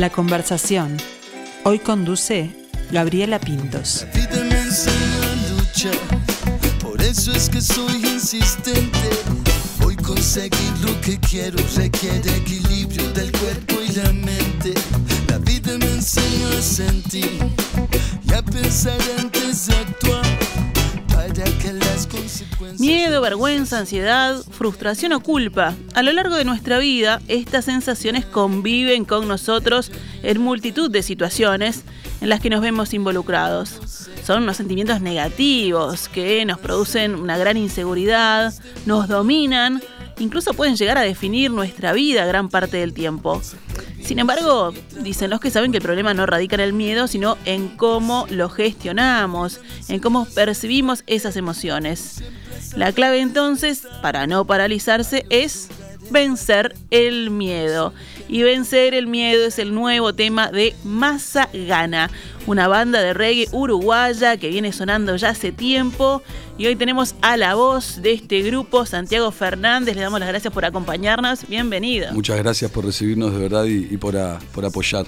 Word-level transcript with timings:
La 0.00 0.08
conversación. 0.08 0.96
Hoy 1.62 1.78
conduce 1.78 2.50
Gabriela 2.90 3.38
Pintos. 3.38 4.06
La 4.14 4.18
vida 4.18 4.44
me 4.44 4.58
enseñó 4.58 5.22
a 5.22 5.50
luchar, 5.52 6.78
por 6.80 7.02
eso 7.02 7.32
es 7.32 7.50
que 7.50 7.60
soy 7.60 8.06
insistente. 8.06 9.10
Hoy 9.84 9.96
conseguir 9.96 10.72
lo 10.80 10.98
que 11.02 11.20
quiero 11.20 11.58
requiere 11.76 12.34
equilibrio 12.34 13.10
del 13.10 13.30
cuerpo 13.30 13.74
y 13.86 13.92
la 13.92 14.10
mente. 14.14 14.72
La 15.28 15.36
vida 15.36 15.76
me 15.76 15.90
enseñó 15.92 16.48
a 16.48 16.62
sentir 16.62 17.38
y 18.26 18.32
a 18.32 18.40
pensar 18.40 18.98
antes 19.18 19.66
de 19.66 19.74
actuar. 19.76 20.39
Miedo, 22.78 23.20
vergüenza, 23.20 23.78
ansiedad, 23.78 24.36
frustración 24.50 25.12
o 25.12 25.20
culpa. 25.20 25.74
A 25.94 26.02
lo 26.02 26.12
largo 26.12 26.36
de 26.36 26.44
nuestra 26.44 26.78
vida, 26.78 27.20
estas 27.28 27.66
sensaciones 27.66 28.24
conviven 28.24 29.04
con 29.04 29.28
nosotros 29.28 29.92
en 30.22 30.40
multitud 30.40 30.90
de 30.90 31.02
situaciones 31.02 31.84
en 32.20 32.28
las 32.28 32.40
que 32.40 32.50
nos 32.50 32.60
vemos 32.60 32.94
involucrados. 32.94 34.08
Son 34.24 34.42
unos 34.42 34.56
sentimientos 34.56 35.00
negativos 35.00 36.08
que 36.08 36.44
nos 36.44 36.58
producen 36.58 37.14
una 37.14 37.36
gran 37.36 37.56
inseguridad, 37.56 38.54
nos 38.86 39.08
dominan, 39.08 39.82
incluso 40.18 40.54
pueden 40.54 40.76
llegar 40.76 40.98
a 40.98 41.02
definir 41.02 41.50
nuestra 41.50 41.92
vida 41.92 42.24
gran 42.26 42.48
parte 42.48 42.76
del 42.78 42.92
tiempo. 42.92 43.40
Sin 44.10 44.18
embargo, 44.18 44.74
dicen 45.02 45.30
los 45.30 45.38
que 45.38 45.52
saben 45.52 45.70
que 45.70 45.78
el 45.78 45.84
problema 45.84 46.14
no 46.14 46.26
radica 46.26 46.56
en 46.56 46.62
el 46.62 46.72
miedo, 46.72 47.06
sino 47.06 47.38
en 47.44 47.68
cómo 47.68 48.26
lo 48.28 48.48
gestionamos, 48.48 49.60
en 49.86 50.00
cómo 50.00 50.24
percibimos 50.24 51.04
esas 51.06 51.36
emociones. 51.36 52.20
La 52.74 52.90
clave 52.90 53.20
entonces, 53.20 53.86
para 54.02 54.26
no 54.26 54.44
paralizarse, 54.46 55.26
es 55.30 55.68
vencer 56.10 56.74
el 56.90 57.30
miedo. 57.30 57.92
Y 58.28 58.42
vencer 58.42 58.94
el 58.94 59.06
miedo 59.06 59.46
es 59.46 59.58
el 59.58 59.74
nuevo 59.74 60.14
tema 60.14 60.50
de 60.50 60.74
Masa 60.84 61.48
Gana, 61.52 62.10
una 62.46 62.68
banda 62.68 63.00
de 63.00 63.12
reggae 63.14 63.48
uruguaya 63.52 64.36
que 64.36 64.48
viene 64.48 64.72
sonando 64.72 65.16
ya 65.16 65.30
hace 65.30 65.52
tiempo. 65.52 66.22
Y 66.58 66.66
hoy 66.66 66.76
tenemos 66.76 67.14
a 67.22 67.36
la 67.36 67.54
voz 67.54 68.02
de 68.02 68.12
este 68.12 68.42
grupo, 68.42 68.86
Santiago 68.86 69.30
Fernández. 69.30 69.96
Le 69.96 70.02
damos 70.02 70.20
las 70.20 70.28
gracias 70.28 70.52
por 70.52 70.64
acompañarnos. 70.64 71.48
Bienvenido. 71.48 72.12
Muchas 72.12 72.38
gracias 72.38 72.70
por 72.70 72.84
recibirnos 72.84 73.32
de 73.32 73.38
verdad 73.38 73.64
y, 73.64 73.96
por, 73.96 74.14
por 74.52 74.64
apoyar. 74.64 75.06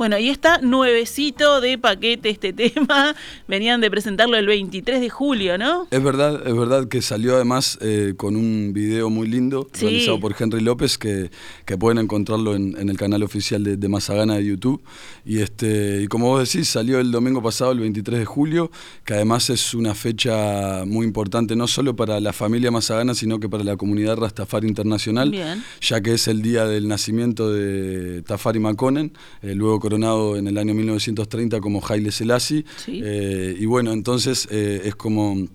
Bueno, 0.00 0.16
y 0.18 0.30
está 0.30 0.62
nuevecito 0.62 1.60
de 1.60 1.76
paquete 1.76 2.30
este 2.30 2.52
tema. 2.54 3.14
Venían 3.46 3.82
de 3.82 3.90
presentarlo 3.90 4.38
el 4.38 4.46
23 4.46 4.98
de 4.98 5.10
julio, 5.10 5.58
¿no? 5.58 5.88
Es 5.90 6.02
verdad, 6.02 6.40
es 6.48 6.56
verdad 6.56 6.88
que 6.88 7.02
salió 7.02 7.34
además 7.36 7.76
eh, 7.82 8.14
con 8.16 8.34
un 8.34 8.72
video 8.72 9.10
muy 9.10 9.28
lindo 9.28 9.68
Sí. 9.74 9.84
realizado 9.84 10.18
por 10.18 10.34
Henry 10.38 10.62
López 10.62 10.96
que, 10.96 11.30
que 11.66 11.76
pueden 11.76 11.98
encontrarlo 11.98 12.54
en, 12.56 12.78
en 12.78 12.88
el 12.88 12.96
canal 12.96 13.22
oficial 13.22 13.62
de, 13.62 13.76
de 13.76 13.88
Mazagana 13.90 14.36
de 14.36 14.46
YouTube. 14.46 14.82
Y 15.26 15.40
este 15.40 16.00
y 16.00 16.06
como 16.06 16.28
vos 16.28 16.50
decís, 16.50 16.66
salió 16.70 16.98
el 16.98 17.10
domingo 17.12 17.42
pasado, 17.42 17.72
el 17.72 17.80
23 17.80 18.20
de 18.20 18.24
julio, 18.24 18.70
que 19.04 19.12
además 19.12 19.50
es 19.50 19.74
una 19.74 19.94
fecha 19.94 20.84
muy 20.86 21.04
importante 21.04 21.54
no 21.56 21.66
solo 21.66 21.94
para 21.94 22.20
la 22.20 22.32
familia 22.32 22.70
Mazagana, 22.70 23.14
sino 23.14 23.38
que 23.38 23.50
para 23.50 23.64
la 23.64 23.76
comunidad 23.76 24.16
Rastafari 24.16 24.66
Internacional. 24.66 25.30
Bien. 25.30 25.62
ya 25.82 26.00
que 26.00 26.14
es 26.14 26.26
el 26.26 26.40
día 26.40 26.64
del 26.64 26.88
nacimiento 26.88 27.52
de 27.52 28.22
Tafari 28.22 28.60
Makonnen, 28.60 29.12
eh, 29.42 29.54
luego 29.54 29.78
coronado 29.90 30.36
en 30.36 30.46
el 30.46 30.56
año 30.56 30.72
1930 30.72 31.60
como 31.60 31.82
Haile 31.84 32.12
Selassie. 32.12 32.64
Sí. 32.76 33.00
Eh, 33.02 33.56
y 33.58 33.66
bueno, 33.66 33.92
entonces 33.92 34.46
eh, 34.50 34.82
es 34.84 34.94
como 34.94 35.48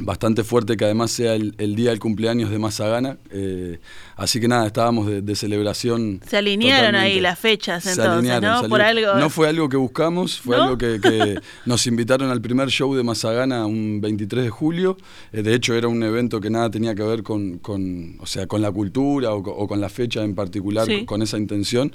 bastante 0.00 0.44
fuerte 0.44 0.76
que 0.76 0.84
además 0.84 1.10
sea 1.10 1.34
el, 1.34 1.54
el 1.58 1.74
día 1.76 1.90
del 1.90 1.98
cumpleaños 2.00 2.50
de 2.50 2.58
Mazagana. 2.58 3.18
eh, 3.30 3.78
así 4.16 4.40
que 4.40 4.48
nada, 4.48 4.66
estábamos 4.66 5.06
de, 5.06 5.22
de 5.22 5.34
celebración. 5.36 6.20
Se 6.28 6.36
alinearon 6.36 6.86
totalmente. 6.92 7.14
ahí 7.14 7.20
las 7.20 7.38
fechas 7.38 7.82
Se 7.84 7.90
entonces, 7.90 8.12
alinearon, 8.14 8.50
¿no? 8.50 8.62
se 8.62 8.68
Por 8.68 8.80
alinearon. 8.82 9.14
algo. 9.16 9.24
No 9.24 9.30
fue 9.30 9.48
algo 9.48 9.68
que 9.68 9.76
buscamos, 9.76 10.40
fue 10.40 10.56
¿No? 10.56 10.62
algo 10.64 10.78
que, 10.78 11.00
que 11.00 11.40
nos 11.66 11.86
invitaron 11.86 12.30
al 12.30 12.40
primer 12.40 12.68
show 12.68 12.94
de 12.94 13.02
Mazagana 13.02 13.64
un 13.66 14.00
23 14.00 14.44
de 14.44 14.50
julio. 14.50 14.96
Eh, 15.32 15.42
de 15.42 15.54
hecho, 15.54 15.74
era 15.74 15.88
un 15.88 16.02
evento 16.02 16.40
que 16.40 16.50
nada 16.50 16.70
tenía 16.70 16.94
que 16.94 17.02
ver 17.02 17.22
con, 17.22 17.58
con, 17.58 18.16
o 18.20 18.26
sea, 18.26 18.46
con 18.46 18.60
la 18.62 18.70
cultura 18.70 19.32
o, 19.32 19.42
co- 19.42 19.52
o 19.52 19.66
con 19.66 19.80
la 19.80 19.88
fecha 19.88 20.22
en 20.24 20.34
particular, 20.34 20.86
Sí. 20.86 20.96
con, 20.98 21.06
con 21.06 21.22
esa 21.22 21.38
intención. 21.38 21.92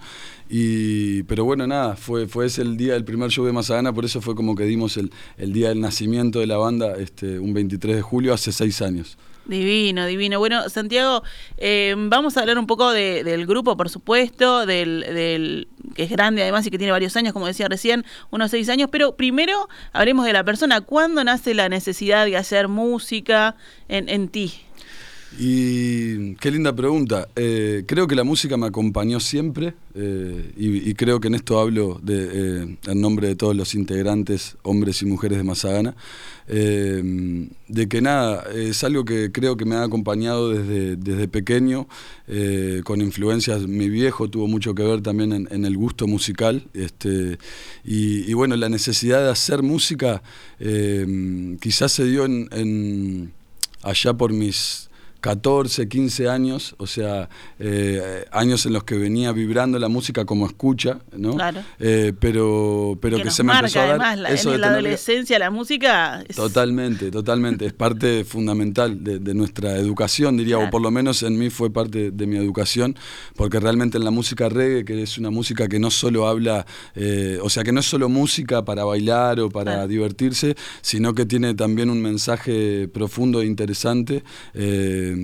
Y, 0.49 1.23
pero 1.23 1.43
bueno, 1.45 1.65
nada, 1.65 1.95
fue, 1.95 2.27
fue 2.27 2.45
ese 2.45 2.61
el 2.61 2.77
día 2.77 2.93
del 2.93 3.03
primer 3.03 3.29
show 3.31 3.45
de 3.45 3.51
Mazagana, 3.51 3.91
por 3.93 4.05
eso 4.05 4.21
fue 4.21 4.35
como 4.35 4.55
que 4.55 4.63
dimos 4.65 4.95
el, 4.97 5.11
el 5.37 5.53
día 5.53 5.69
del 5.69 5.81
nacimiento 5.81 6.39
de 6.39 6.47
la 6.47 6.57
banda, 6.57 6.93
este, 6.97 7.39
un 7.39 7.53
23 7.53 7.94
de 7.95 8.01
julio, 8.01 8.33
hace 8.33 8.51
seis 8.51 8.81
años. 8.81 9.17
Divino, 9.47 10.07
divino. 10.07 10.39
Bueno, 10.39 10.69
Santiago, 10.69 11.21
eh, 11.57 11.93
vamos 11.95 12.35
a 12.35 12.39
hablar 12.41 12.57
un 12.57 12.65
poco 12.65 12.91
de- 12.91 13.23
del 13.23 13.45
grupo, 13.45 13.77
por 13.77 13.89
supuesto, 13.91 14.65
del, 14.65 15.01
del 15.01 15.67
que 15.93 16.01
es 16.03 16.09
grande 16.09 16.41
además 16.41 16.65
y 16.65 16.71
que 16.71 16.79
tiene 16.79 16.91
varios 16.91 17.15
años, 17.15 17.31
como 17.31 17.45
decía 17.45 17.67
recién, 17.67 18.05
unos 18.31 18.49
seis 18.49 18.69
años, 18.69 18.89
pero 18.91 19.15
primero 19.15 19.69
hablemos 19.93 20.25
de 20.25 20.33
la 20.33 20.43
persona. 20.43 20.81
¿Cuándo 20.81 21.23
nace 21.23 21.53
la 21.53 21.69
necesidad 21.69 22.25
de 22.25 22.37
hacer 22.37 22.67
música 22.67 23.55
en, 23.87 24.09
en 24.09 24.29
ti? 24.29 24.51
Y 25.37 26.35
qué 26.35 26.49
linda 26.49 26.73
pregunta. 26.73 27.27
Eh, 27.35 27.83
creo 27.85 28.07
que 28.07 28.15
la 28.15 28.23
música 28.23 28.55
me 28.55 28.67
acompañó 28.67 29.19
siempre 29.19 29.73
eh, 29.93 30.53
y, 30.55 30.93
creo 30.93 31.19
que 31.19 31.27
en 31.27 31.35
esto 31.35 31.59
hablo 31.59 31.99
eh, 32.07 32.77
en 32.87 33.01
nombre 33.01 33.27
de 33.27 33.35
todos 33.35 33.55
los 33.55 33.75
integrantes, 33.75 34.55
hombres 34.63 35.01
y 35.01 35.05
mujeres 35.05 35.37
de 35.37 35.43
Mazagana, 35.43 35.95
de 36.47 37.87
que 37.89 38.01
nada, 38.01 38.45
es 38.53 38.83
algo 38.83 39.03
que 39.03 39.31
creo 39.31 39.57
que 39.57 39.65
me 39.65 39.75
ha 39.75 39.83
acompañado 39.83 40.51
desde, 40.51 40.95
desde 40.95 41.27
pequeño, 41.27 41.87
con 42.83 43.01
influencias, 43.01 43.67
mi 43.67 43.89
viejo 43.89 44.29
tuvo 44.29 44.47
mucho 44.47 44.75
que 44.75 44.83
ver 44.83 45.01
también 45.01 45.47
en, 45.49 45.65
el 45.65 45.75
gusto 45.75 46.07
musical, 46.07 46.67
este, 46.73 47.39
y, 47.83 48.31
bueno, 48.33 48.55
la 48.55 48.69
necesidad 48.69 49.23
de 49.23 49.31
hacer 49.31 49.63
música 49.63 50.21
quizás 51.59 51.91
se 51.91 52.05
dio 52.05 52.25
en 52.25 53.33
allá 53.81 54.13
por 54.13 54.31
mis 54.31 54.89
14, 55.21 55.87
15 55.89 56.29
años, 56.29 56.75
o 56.77 56.85
sea, 56.87 57.29
eh, 57.59 58.25
años 58.31 58.65
en 58.65 58.73
los 58.73 58.83
que 58.83 58.95
venía 58.95 59.31
vibrando 59.31 59.79
la 59.79 59.87
música 59.89 60.23
como 60.25 60.45
escucha, 60.45 60.99
¿no? 61.17 61.33
Claro. 61.35 61.61
Eh, 61.79 62.13
pero 62.19 62.97
pero 63.01 63.17
que, 63.17 63.23
que, 63.23 63.25
nos 63.27 63.35
se 63.35 63.43
me 63.43 63.47
marca 63.47 63.59
empezó 63.61 63.79
a 63.79 63.81
dar 63.83 63.89
además 64.01 64.19
la, 64.19 64.29
eso 64.29 64.49
en 64.49 64.53
de 64.53 64.57
la 64.59 64.67
tener- 64.67 64.79
adolescencia 64.79 65.39
la 65.39 65.49
música. 65.49 66.23
es- 66.27 66.35
Totalmente, 66.35 67.09
totalmente. 67.09 67.65
Es 67.65 67.73
parte 67.73 68.23
fundamental 68.25 69.03
de, 69.03 69.17
de 69.19 69.33
nuestra 69.33 69.77
educación, 69.77 70.37
diría, 70.37 70.55
Claro. 70.57 70.67
o 70.67 70.71
por 70.71 70.81
lo 70.81 70.91
menos 70.91 71.23
en 71.23 71.37
mí 71.39 71.49
fue 71.49 71.71
parte 71.73 72.11
de 72.11 72.27
mi 72.27 72.37
educación, 72.37 72.95
porque 73.35 73.59
realmente 73.59 73.97
en 73.97 74.03
la 74.03 74.11
música 74.11 74.47
reggae, 74.49 74.85
que 74.85 75.01
es 75.01 75.17
una 75.17 75.31
música 75.31 75.67
que 75.67 75.79
no 75.79 75.89
solo 75.91 76.27
habla, 76.27 76.65
eh, 76.95 77.39
o 77.41 77.49
sea, 77.49 77.63
que 77.63 77.71
no 77.71 77.79
es 77.79 77.85
solo 77.87 78.09
música 78.09 78.63
para 78.63 78.83
bailar 78.85 79.39
o 79.39 79.49
para 79.49 79.71
Claro. 79.73 79.87
divertirse, 79.87 80.55
sino 80.81 81.13
que 81.15 81.25
tiene 81.25 81.55
también 81.55 81.89
un 81.89 82.01
mensaje 82.01 82.87
profundo 82.89 83.41
e 83.41 83.45
interesante 83.47 84.23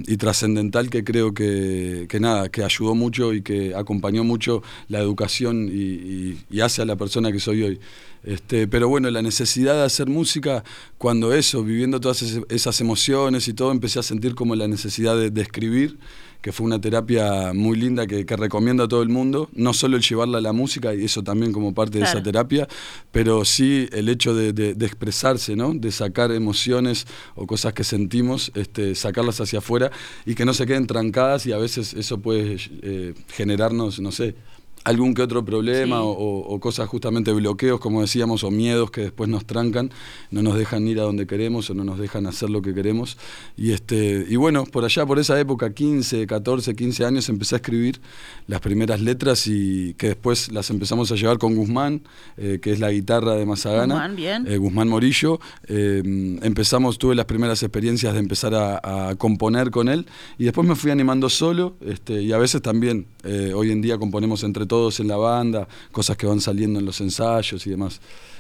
y 0.08 0.18
trascendental 0.18 0.90
que 0.90 1.04
creo 1.04 1.34
que, 1.34 2.06
que 2.10 2.20
nada, 2.20 2.50
que 2.50 2.64
ayudó 2.64 2.96
mucho 2.96 3.34
y 3.34 3.42
que 3.42 3.76
acompañó 3.76 4.24
mucho 4.24 4.62
la 4.88 5.00
educación 5.00 5.70
y, 5.72 6.38
y- 6.50 6.62
hace 6.62 6.82
a 6.82 6.86
la 6.86 6.96
persona 6.96 7.32
que 7.32 7.40
soy 7.40 7.64
hoy. 7.64 7.80
Este, 8.24 8.68
pero 8.68 8.88
bueno, 8.88 9.10
la 9.10 9.22
necesidad 9.24 9.74
de 9.76 9.84
hacer 9.84 10.08
música, 10.08 10.64
cuando 11.00 11.34
eso, 11.34 11.64
viviendo 11.64 12.00
todas 12.00 12.22
esas 12.50 12.80
emociones 12.82 13.48
y 13.48 13.54
todo, 13.54 13.72
empecé 13.72 14.00
a 14.00 14.04
sentir 14.04 14.36
como 14.36 14.56
la 14.56 14.68
necesidad 14.68 15.18
de 15.18 15.42
escribir, 15.42 15.98
que 16.42 16.52
fue 16.52 16.66
una 16.66 16.82
terapia 16.82 17.54
muy 17.54 17.78
linda 17.78 18.08
que, 18.08 18.26
que 18.26 18.36
recomiendo 18.36 18.84
a 18.84 18.88
todo 18.88 19.04
el 19.04 19.10
mundo, 19.10 19.50
no 19.54 19.74
solo 19.74 19.96
el 19.98 20.04
llevarla 20.04 20.40
a 20.40 20.42
la 20.42 20.54
música, 20.54 20.94
y 20.96 21.06
eso 21.06 21.22
también 21.24 21.52
como 21.54 21.74
parte 21.74 22.00
de 22.00 22.04
esa 22.06 22.24
terapia, 22.24 22.68
pero 23.12 23.46
sí 23.46 23.88
el 23.92 24.10
hecho 24.10 24.34
de, 24.34 24.52
de- 24.52 24.74
de 24.74 24.86
expresarse, 24.86 25.56
¿no? 25.56 25.74
de 25.74 25.92
sacar 25.92 26.32
emociones 26.32 27.06
o 27.36 27.46
cosas 27.46 27.74
que 27.74 27.84
sentimos, 27.84 28.52
este, 28.56 28.96
sacarlas 28.96 29.40
hacia 29.40 29.60
afuera 29.60 29.92
y 30.26 30.34
que 30.36 30.46
no 30.46 30.54
se 30.54 30.66
queden 30.66 30.88
trancadas 30.88 31.46
y 31.46 31.52
a 31.52 31.58
veces 31.58 31.94
eso 31.94 32.20
puede 32.20 32.58
eh, 32.82 33.14
generarnos, 33.30 34.00
no 34.00 34.12
sé, 34.12 34.36
algún 34.84 35.14
que 35.14 35.22
otro 35.22 35.44
problema 35.46 35.98
Sí. 35.98 36.02
o, 36.04 36.10
o- 36.10 36.60
cosas 36.60 36.88
justamente 36.90 37.32
bloqueos, 37.34 37.80
como 37.80 38.02
decíamos, 38.02 38.44
o 38.44 38.52
miedos 38.52 38.92
que 38.92 39.02
después 39.02 39.30
nos 39.30 39.46
trancan, 39.46 39.92
no 40.32 40.42
nos 40.44 40.56
dejan 40.58 40.88
ir 40.88 41.00
a 41.00 41.04
donde 41.04 41.26
queremos 41.28 41.70
o 41.70 41.74
no 41.74 41.84
nos 41.84 41.98
dejan 42.00 42.26
hacer 42.28 42.50
lo 42.50 42.62
que 42.62 42.74
queremos. 42.74 43.18
Y, 43.58 43.72
este, 43.72 44.26
y 44.30 44.36
bueno, 44.36 44.66
por 44.66 44.84
allá, 44.86 45.06
por 45.06 45.18
esa 45.20 45.40
época, 45.40 45.74
15, 45.74 46.26
14, 46.28 46.76
15 46.76 47.06
años, 47.06 47.30
empecé 47.30 47.56
a 47.56 47.58
escribir 47.58 48.00
las 48.48 48.60
primeras 48.62 49.02
letras 49.02 49.46
y 49.48 49.94
que 49.96 50.08
después 50.08 50.52
las 50.52 50.70
empezamos 50.70 51.12
a 51.12 51.16
llevar 51.16 51.38
con 51.38 51.56
Guzmán, 51.56 52.02
eh, 52.38 52.60
que 52.62 52.72
es 52.72 52.80
la 52.80 52.92
guitarra 52.92 53.36
de 53.36 53.46
Mazagana. 53.46 53.94
Guzmán, 53.96 54.16
bien. 54.16 54.46
eh, 54.48 54.58
Guzmán 54.58 54.88
Morillo. 54.88 55.40
Eh, 55.68 56.02
empezamos, 56.42 56.98
tuve 56.98 57.16
las 57.16 57.26
primeras 57.26 57.62
experiencias 57.64 58.14
de 58.14 58.20
empezar 58.20 58.54
a, 58.56 59.10
a 59.10 59.16
componer 59.16 59.72
con 59.72 59.90
él 59.90 60.06
y 60.38 60.44
después 60.46 60.68
me 60.68 60.76
fui 60.76 60.92
animando 60.92 61.30
solo 61.30 61.76
este, 61.82 62.22
y 62.22 62.32
a 62.32 62.38
veces 62.38 62.62
también, 62.62 63.06
eh, 63.24 63.54
hoy 63.56 63.72
en 63.72 63.82
día 63.82 63.98
componemos 63.98 64.44
entre 64.44 64.66
todos 64.72 65.02
en 65.02 65.10
la 65.10 65.18
banda, 65.18 65.68
cosas 65.92 66.16
que 66.16 66.26
van 66.26 66.40
saliendo 66.40 66.80
en 66.80 66.86
los 66.86 67.02
ensayos 67.02 67.68
y 67.68 67.70
demás. 67.72 68.00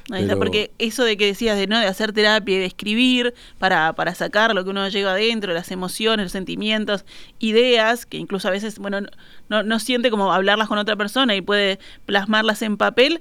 Ahí 0.10 0.24
está, 0.24 0.38
porque 0.38 0.72
eso 0.78 1.04
de 1.04 1.18
que 1.18 1.26
decías 1.26 1.58
de 1.58 1.68
no 1.68 1.78
de 1.78 1.88
hacer 1.88 2.14
terapia 2.14 2.56
y 2.56 2.60
de 2.60 2.66
escribir 2.66 3.34
para, 3.60 3.92
para 3.92 4.16
sacar 4.16 4.56
lo 4.56 4.64
que 4.64 4.70
uno 4.70 4.88
lleva 4.88 5.12
adentro, 5.12 5.54
las 5.54 5.72
emociones, 5.72 6.24
los 6.24 6.32
sentimientos, 6.32 7.04
ideas, 7.40 8.06
que 8.06 8.16
incluso 8.16 8.48
a 8.48 8.52
veces, 8.52 8.80
bueno, 8.80 9.02
no, 9.50 9.64
no 9.64 9.80
siente 9.80 10.10
como 10.10 10.32
hablarlas 10.32 10.70
con 10.70 10.78
otra 10.78 10.96
persona 10.96 11.36
y 11.36 11.42
puede 11.42 11.80
plasmarlas 12.06 12.62
en 12.62 12.78
papel, 12.78 13.20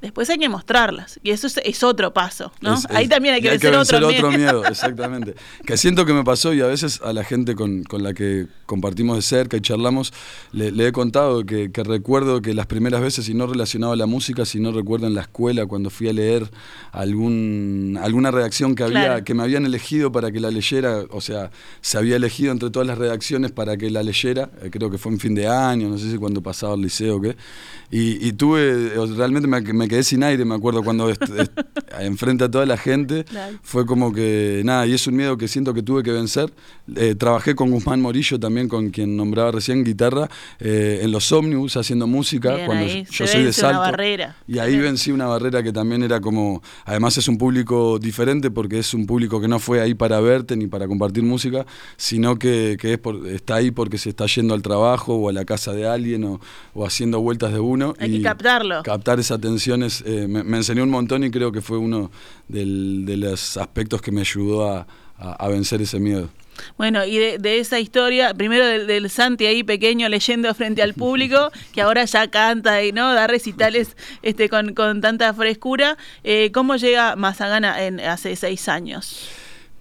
después 0.00 0.28
hay 0.30 0.38
que 0.38 0.48
mostrarlas. 0.48 1.20
Y 1.22 1.30
eso 1.30 1.46
es, 1.46 1.82
otro 1.82 2.12
paso, 2.12 2.52
¿no? 2.60 2.76
Ahí 2.90 3.08
también 3.08 3.34
hay 3.34 3.40
que, 3.40 3.50
vencer, 3.50 4.02
otro, 4.02 4.30
miedo. 4.30 4.64
exactamente. 4.66 5.34
que 5.64 5.76
siento 5.76 6.04
que 6.04 6.12
me 6.12 6.24
pasó 6.24 6.52
y 6.52 6.60
a 6.60 6.66
veces 6.66 7.00
a 7.02 7.12
la 7.12 7.24
gente 7.24 7.54
con, 7.54 7.84
la 7.90 8.14
que 8.14 8.46
compartimos 8.66 9.16
de 9.16 9.22
cerca 9.22 9.56
y 9.56 9.60
charlamos, 9.60 10.12
le, 10.52 10.86
he 10.86 10.92
contado 10.92 11.44
que, 11.44 11.70
recuerdo 11.84 12.42
que 12.42 12.54
las 12.54 12.66
primeras 12.66 13.00
veces, 13.00 13.28
y 13.28 13.34
no 13.34 13.46
relacionado 13.46 13.92
a 13.92 13.96
la 13.96 14.06
música, 14.06 14.44
sino 14.44 14.72
recuerdo 14.72 15.06
en 15.06 15.14
la 15.14 15.22
escuela 15.22 15.66
cuando 15.66 15.90
fui 15.90 16.08
a 16.08 16.12
leer 16.12 16.50
algún, 16.92 17.98
alguna 18.02 18.30
redacción 18.30 18.74
que, 18.74 18.84
había, 18.84 19.24
que 19.24 19.34
me 19.34 19.42
habían 19.42 19.64
elegido 19.66 20.12
para 20.12 20.30
que 20.30 20.40
la 20.40 20.50
leyera, 20.50 21.04
o 21.10 21.20
sea, 21.20 21.50
se 21.80 21.98
había 21.98 22.16
elegido 22.16 22.52
entre 22.52 22.70
todas 22.70 22.86
las 22.86 22.98
redacciones 22.98 23.52
para 23.52 23.76
que 23.76 23.90
la 23.90 24.02
leyera, 24.02 24.50
eh, 24.62 24.70
creo 24.70 24.90
que 24.90 24.98
fue 24.98 25.12
en 25.12 25.18
fin 25.18 25.34
de 25.34 25.46
año, 25.46 25.88
no 25.88 25.98
sé 25.98 26.10
si 26.10 26.16
cuando 26.18 26.42
pasaba 26.42 26.74
al 26.74 26.82
liceo 26.82 27.16
o 27.16 27.20
qué, 27.20 27.36
y, 27.92 28.32
tuve, 28.34 28.92
realmente 29.16 29.48
me, 29.48 29.60
me 29.60 29.88
quedé 29.90 30.04
sin 30.04 30.22
aire, 30.22 30.44
me 30.44 30.54
acuerdo, 30.54 30.82
cuando 30.82 31.12
enfrente 32.00 32.44
a 32.44 32.50
toda 32.50 32.64
la 32.64 32.76
gente. 32.76 33.24
Fue 33.62 33.84
como 33.84 34.12
que, 34.12 34.62
nada, 34.64 34.86
y 34.86 34.94
es 34.94 35.06
un 35.06 35.16
miedo 35.16 35.36
que 35.36 35.48
siento 35.48 35.74
que 35.74 35.82
tuve 35.82 36.02
que 36.02 36.12
vencer. 36.12 36.52
Eh, 36.96 37.14
trabajé 37.14 37.54
con 37.54 37.70
Guzmán 37.70 38.00
Morillo 38.00 38.38
también, 38.38 38.68
con 38.68 38.90
quien 38.90 39.16
nombraba 39.16 39.50
recién 39.50 39.84
guitarra, 39.84 40.28
eh, 40.60 41.00
en 41.02 41.10
los 41.10 41.30
ómnibus 41.32 41.76
haciendo 41.76 42.06
música, 42.06 42.64
cuando 42.64 42.86
yo 42.86 43.26
soy 43.26 43.44
de 43.44 43.52
Salto. 43.52 43.80
barrera. 43.80 44.36
Y 44.46 44.58
ahí 44.58 44.78
vencí 44.78 45.10
una 45.10 45.26
barrera 45.26 45.62
que 45.62 45.72
también 45.72 46.02
era 46.02 46.20
como, 46.20 46.62
además 46.84 47.18
es 47.18 47.28
un 47.28 47.36
público 47.36 47.98
diferente 47.98 48.50
porque 48.50 48.78
es 48.78 48.94
un 48.94 49.06
público 49.06 49.40
que 49.40 49.48
no 49.48 49.58
fue 49.58 49.80
ahí 49.80 49.94
para 49.94 50.20
verte 50.20 50.56
ni 50.56 50.68
para 50.68 50.86
compartir 50.86 51.24
música, 51.24 51.66
sino 51.96 52.38
que, 52.38 52.78
es 52.80 52.98
por, 52.98 53.26
está 53.26 53.56
ahí 53.56 53.70
porque 53.72 53.98
se 53.98 54.10
está 54.10 54.26
yendo 54.26 54.54
al 54.54 54.62
trabajo 54.62 55.14
o 55.16 55.28
a 55.28 55.32
la 55.32 55.44
casa 55.44 55.72
de 55.72 55.86
alguien 55.86 56.24
o, 56.24 56.40
o 56.74 56.86
haciendo 56.86 57.20
vueltas 57.20 57.52
de 57.52 57.58
uno. 57.58 57.94
Hay 57.98 58.12
que 58.12 58.22
captarlo. 58.22 58.82
Captar 58.82 59.18
esa 59.18 59.34
atención 59.34 59.79
eh, 59.82 60.26
me, 60.28 60.56
enseñó 60.56 60.82
un 60.84 60.90
montón 60.90 61.24
y 61.24 61.30
creo 61.30 61.52
que 61.52 61.60
fue 61.60 61.78
uno 61.78 62.10
de 62.48 63.16
los 63.16 63.56
aspectos 63.56 64.02
que 64.02 64.12
me 64.12 64.20
ayudó 64.20 64.68
a, 64.68 64.86
vencer 65.48 65.82
ese 65.82 66.00
miedo. 66.00 66.30
Bueno, 66.76 67.04
y 67.04 67.18
de, 67.18 67.58
esa 67.58 67.78
historia, 67.78 68.34
primero 68.34 68.66
del, 68.66 69.10
Santi 69.10 69.46
ahí 69.46 69.62
pequeño 69.62 70.08
leyendo 70.08 70.52
frente 70.54 70.82
al 70.82 70.94
público, 70.94 71.50
que 71.72 71.82
ahora 71.82 72.04
ya 72.04 72.28
canta 72.30 72.82
y 72.82 72.92
no 72.92 73.12
da 73.14 73.26
recitales 73.26 73.96
este, 74.22 74.48
con, 74.48 74.74
tanta 75.00 75.32
frescura. 75.34 75.96
Eh, 76.24 76.50
¿Cómo 76.52 76.76
llega 76.76 77.16
Mazagana 77.16 77.82
en, 77.82 78.00
hace 78.00 78.36
seis 78.36 78.68
años? 78.68 79.30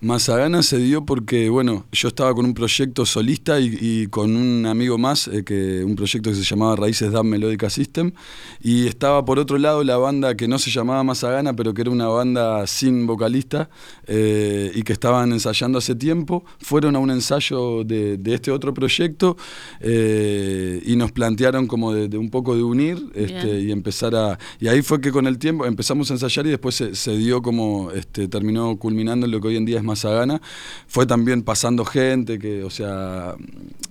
Mazagana 0.01 0.63
se 0.63 0.77
dio 0.77 1.05
porque, 1.05 1.49
bueno, 1.49 1.85
yo 1.91 2.07
estaba 2.07 2.33
con 2.33 2.45
un 2.45 2.53
proyecto 2.53 3.05
solista 3.05 3.59
y, 3.59 4.07
con 4.07 4.33
un 4.37 4.65
amigo 4.65 4.97
más, 4.97 5.27
eh, 5.27 5.43
que 5.43 5.83
un 5.83 5.95
proyecto 5.97 6.29
que 6.29 6.37
se 6.37 6.43
llamaba 6.43 6.77
Raíces 6.77 7.11
Dan 7.11 7.27
Melódica 7.27 7.69
System, 7.69 8.13
y 8.61 8.87
estaba 8.87 9.25
por 9.25 9.39
otro 9.39 9.57
lado 9.57 9.83
la 9.83 9.97
banda 9.97 10.35
que 10.35 10.47
no 10.47 10.57
se 10.57 10.71
llamaba 10.71 11.03
Mazagana, 11.03 11.53
pero 11.53 11.73
que 11.73 11.81
era 11.81 11.91
una 11.91 12.07
banda 12.07 12.65
sin 12.65 13.07
vocalista 13.07 13.69
eh, 14.07 14.71
y 14.73 14.83
que 14.83 14.93
estaban 14.93 15.33
ensayando 15.33 15.79
hace 15.79 15.95
tiempo. 15.95 16.45
Fueron 16.59 16.95
a 16.95 16.99
un 16.99 17.11
ensayo 17.11 17.83
de, 17.83 18.17
este 18.25 18.51
otro 18.51 18.73
proyecto 18.73 19.35
eh, 19.81 20.81
y 20.85 20.95
nos 20.95 21.11
plantearon 21.11 21.67
como 21.67 21.93
de, 21.93 22.17
un 22.17 22.29
poco 22.29 22.55
de 22.55 22.63
unir 22.63 23.03
este, 23.15 23.59
y 23.59 23.71
empezar 23.71 24.15
a... 24.15 24.39
Y 24.61 24.67
ahí 24.67 24.81
fue 24.81 25.01
que 25.01 25.11
con 25.11 25.27
el 25.27 25.37
tiempo 25.39 25.65
empezamos 25.65 26.09
a 26.09 26.13
ensayar 26.13 26.45
y 26.47 26.51
después 26.51 26.75
se, 26.75 26.95
se 26.95 27.17
dio 27.17 27.41
como, 27.41 27.91
este, 27.91 28.29
terminó 28.29 28.77
culminando 28.77 29.25
en 29.25 29.31
lo 29.33 29.41
que 29.41 29.49
hoy 29.49 29.57
en 29.57 29.65
día 29.65 29.77
es 29.77 29.88
Mazagana, 29.89 30.41
fue 30.87 31.05
también 31.05 31.43
pasando 31.43 31.85
gente 31.85 32.39
que, 32.39 32.63
o 32.63 32.69
sea, 32.69 33.35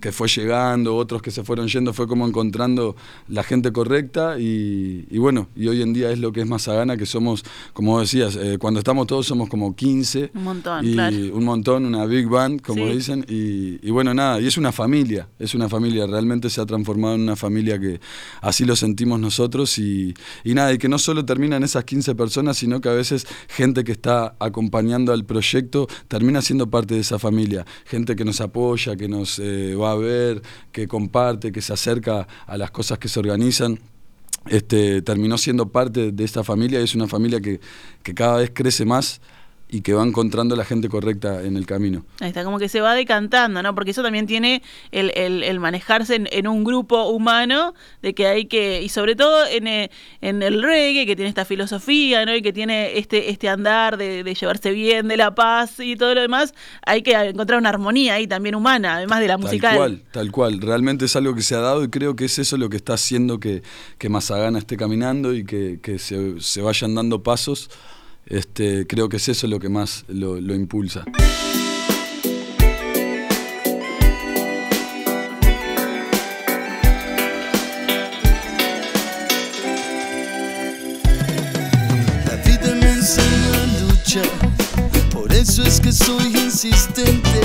que 0.01 0.13
fue 0.13 0.29
llegando, 0.29 0.97
otros 0.97 1.23
que 1.23 1.31
se 1.31 1.45
fueron 1.45 1.69
yendo, 1.69 1.93
fue 1.93 2.07
como 2.07 2.27
encontrando 2.27 2.97
la 3.29 3.43
gente 3.43 3.73
correcta 3.73 4.39
y, 4.39 5.19
bueno, 5.19 5.49
y 5.55 5.69
hoy 5.69 5.83
en 5.83 5.93
día 5.93 6.11
es 6.11 6.19
lo 6.19 6.33
que 6.33 6.41
es 6.41 6.47
Mazagana, 6.47 6.97
que 6.97 7.07
somos, 7.07 7.45
como 7.73 8.01
decías, 8.01 8.37
eh, 8.37 8.59
cuando 8.59 8.79
estamos 8.79 9.07
todos 9.07 9.27
somos 9.27 9.49
como 9.49 9.75
15. 9.75 10.31
Un 10.35 10.45
montón, 10.45 10.85
y 10.85 11.31
Un 11.31 11.45
montón, 11.45 11.85
una 11.85 12.07
big 12.07 12.29
band, 12.29 12.61
como 12.63 12.87
dicen, 12.87 13.25
y, 13.29 13.91
bueno, 13.91 14.15
nada, 14.15 14.41
y 14.41 14.47
es 14.47 14.57
una 14.57 14.73
familia, 14.73 15.29
es 15.39 15.55
una 15.55 15.69
familia, 15.69 16.07
realmente 16.07 16.51
se 16.51 16.61
ha 16.61 16.67
transformado 16.67 17.17
en 17.17 17.23
una 17.23 17.37
familia 17.37 17.79
que 17.79 18.01
así 18.41 18.65
lo 18.65 18.77
sentimos 18.77 19.19
nosotros 19.21 19.79
y, 19.79 20.15
y 20.45 20.55
nada, 20.55 20.73
y 20.73 20.79
que 20.79 20.89
no 20.89 20.99
solo 20.99 21.25
terminan 21.25 21.63
esas 21.63 21.85
15 21.85 22.15
personas, 22.15 22.57
sino 22.57 22.81
que 22.81 22.89
a 22.89 22.93
veces 22.93 23.27
gente 23.49 23.85
que 23.85 23.93
está 23.93 24.37
acompañando 24.39 25.13
al 25.13 25.25
proyecto 25.25 25.88
termina 26.09 26.43
siendo 26.43 26.69
parte 26.69 26.95
de 26.95 27.01
esa 27.01 27.19
familia. 27.19 27.65
Gente 27.85 28.17
que 28.17 28.25
nos 28.25 28.41
apoya, 28.41 28.97
que 28.97 29.09
nos 29.09 29.39
eh, 29.39 29.75
va 29.75 29.93
a 29.93 29.97
ver, 29.97 30.43
que 30.73 30.87
comparte, 30.87 31.53
que 31.53 31.61
se 31.61 31.73
acerca 31.73 32.27
a 32.47 32.57
las 32.57 32.71
cosas 32.71 32.99
que 32.99 33.09
se 33.09 33.19
organizan. 33.19 33.79
Este, 34.47 35.03
terminó 35.03 35.37
siendo 35.37 35.69
parte 35.69 36.13
de 36.13 36.25
esta 36.25 36.43
familia 36.43 36.81
y 36.81 36.85
es 36.85 36.95
una 36.95 37.07
familia 37.07 37.41
que, 37.41 37.61
que 38.03 38.15
cada 38.15 38.39
vez 38.39 38.51
crece 38.55 38.85
más 38.85 39.21
y 39.71 39.83
que 39.83 39.93
va 39.93 40.03
encontrando 40.03 40.57
la 40.57 40.65
gente 40.65 40.89
correcta 40.89 41.43
en 41.43 41.57
el 41.57 41.67
camino. 41.67 42.05
Ahí 42.21 42.29
está, 42.29 42.43
como 42.43 42.59
que 42.59 42.69
se 42.69 42.81
va 42.81 42.95
decantando, 42.95 43.63
¿no? 43.63 43.75
Porque 43.75 43.91
eso 43.91 44.03
también 44.03 44.27
tiene 44.27 44.63
el, 44.93 45.11
el, 45.15 45.61
manejarse 45.61 46.23
en, 46.31 46.47
un 46.47 46.65
grupo 46.65 47.09
humano, 47.09 47.75
de 48.01 48.15
que 48.15 48.27
hay 48.27 48.47
que, 48.47 48.83
y 48.83 48.89
sobre 48.89 49.15
todo 49.15 49.47
en, 49.47 49.67
eh, 49.67 49.91
en, 50.23 50.43
el 50.43 50.63
reggae, 50.63 51.05
que 51.05 51.15
tiene 51.17 51.29
esta 51.29 51.45
filosofía, 51.45 52.25
¿no? 52.25 52.35
Y 52.35 52.41
que 52.41 52.53
tiene 52.53 52.99
este, 52.99 53.31
este 53.31 53.49
andar 53.49 53.99
de, 53.99 54.23
llevarse 54.35 54.71
bien, 54.71 55.09
de 55.09 55.17
la 55.17 55.35
paz 55.35 55.81
y 55.81 55.97
todo 55.97 56.15
lo 56.15 56.23
demás, 56.23 56.55
hay 56.87 57.03
que 57.03 57.13
encontrar 57.13 57.59
una 57.59 57.69
armonía 57.69 58.15
ahí 58.15 58.27
también 58.27 58.55
humana, 58.55 58.97
además 58.97 59.21
de 59.21 59.29
la 59.29 59.37
musical. 59.37 59.71
Tal 59.71 59.79
cual, 59.79 60.03
tal 60.13 60.33
cual. 60.33 60.61
Realmente 60.61 61.05
es 61.05 61.17
algo 61.17 61.35
que 61.35 61.43
se 61.43 61.55
ha 61.55 61.61
dado 61.61 61.85
y 61.85 61.89
creo 61.89 62.17
que 62.17 62.25
es 62.25 62.39
eso 62.39 62.57
lo 62.57 62.71
que 62.71 62.77
está 62.77 62.95
haciendo 62.95 63.39
que, 63.39 63.63
que 63.99 64.09
Mazagana 64.09 64.59
esté 64.59 64.79
caminando 64.79 65.35
y 65.35 65.45
que, 65.45 65.81
que 65.83 65.99
se, 65.99 66.41
se 66.41 66.63
vayan 66.63 66.95
dando 66.95 67.23
pasos 67.23 67.69
este, 68.29 68.87
creo 68.87 69.09
que 69.09 69.17
es 69.17 69.29
eso 69.29 69.47
lo 69.47 69.59
que 69.59 69.69
más 69.69 70.05
lo, 70.09 70.41
lo 70.41 70.55
impulsa. 70.55 71.05
La 82.27 82.37
vida 82.45 82.75
me 82.75 82.91
enseñó 82.91 83.55
a 83.55 83.67
luchar, 83.89 84.29
por 85.11 85.33
eso 85.33 85.63
es 85.63 85.81
que 85.81 85.93
soy 85.93 86.37
insistente. 86.37 87.41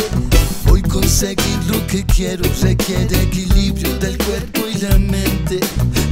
Hoy 0.70 0.82
conseguir 0.82 1.60
lo 1.68 1.86
que 1.88 2.04
quiero 2.06 2.44
requiere 2.62 3.24
equilibrio 3.24 3.98
del 4.00 4.18
cuerpo 4.18 4.62
y 4.74 4.80
la 4.80 4.98
mente. 4.98 5.60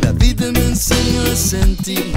La 0.02 0.14
vida 0.14 0.52
me 0.52 0.60
enseñó 0.60 1.24
a 1.24 1.36
sentir 1.36 2.14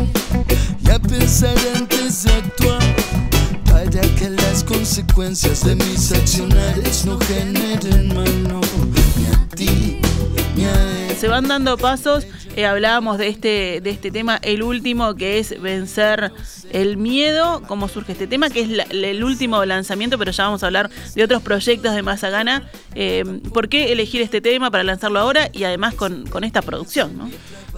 Se 11.19 11.29
van 11.29 11.49
dando 11.49 11.79
pasos, 11.79 12.27
eh, 12.57 12.67
hablábamos 12.67 13.19
de 13.19 13.29
este, 13.29 13.81
de 13.81 13.91
este 13.91 14.11
tema, 14.11 14.39
el 14.43 14.63
último 14.63 15.15
que 15.15 15.39
es 15.39 15.61
vencer 15.61 16.33
el 16.71 16.97
miedo, 16.97 17.63
cómo 17.67 17.89
surge 17.89 18.13
este 18.13 18.27
tema, 18.27 18.51
que 18.51 18.61
es 18.61 18.69
el 18.91 19.25
último 19.25 19.65
lanzamiento, 19.65 20.19
pero 20.19 20.33
ya 20.33 20.45
vamos 20.45 20.63
a 20.63 20.67
hablar 20.67 20.91
de 21.15 21.25
otros 21.25 21.43
proyectos 21.43 21.95
de 21.95 22.03
Mazagana. 22.03 22.69
Eh, 22.95 23.25
¿Por 23.53 23.69
qué 23.69 23.93
elegir 23.93 24.21
este 24.21 24.41
tema 24.41 24.71
para 24.71 24.85
lanzarlo 24.85 25.19
ahora 25.19 25.49
y 25.53 25.65
además 25.65 25.95
con, 25.95 26.27
con 26.27 26.45
esta 26.45 26.61
producción? 26.61 27.17
¿no? 27.17 27.31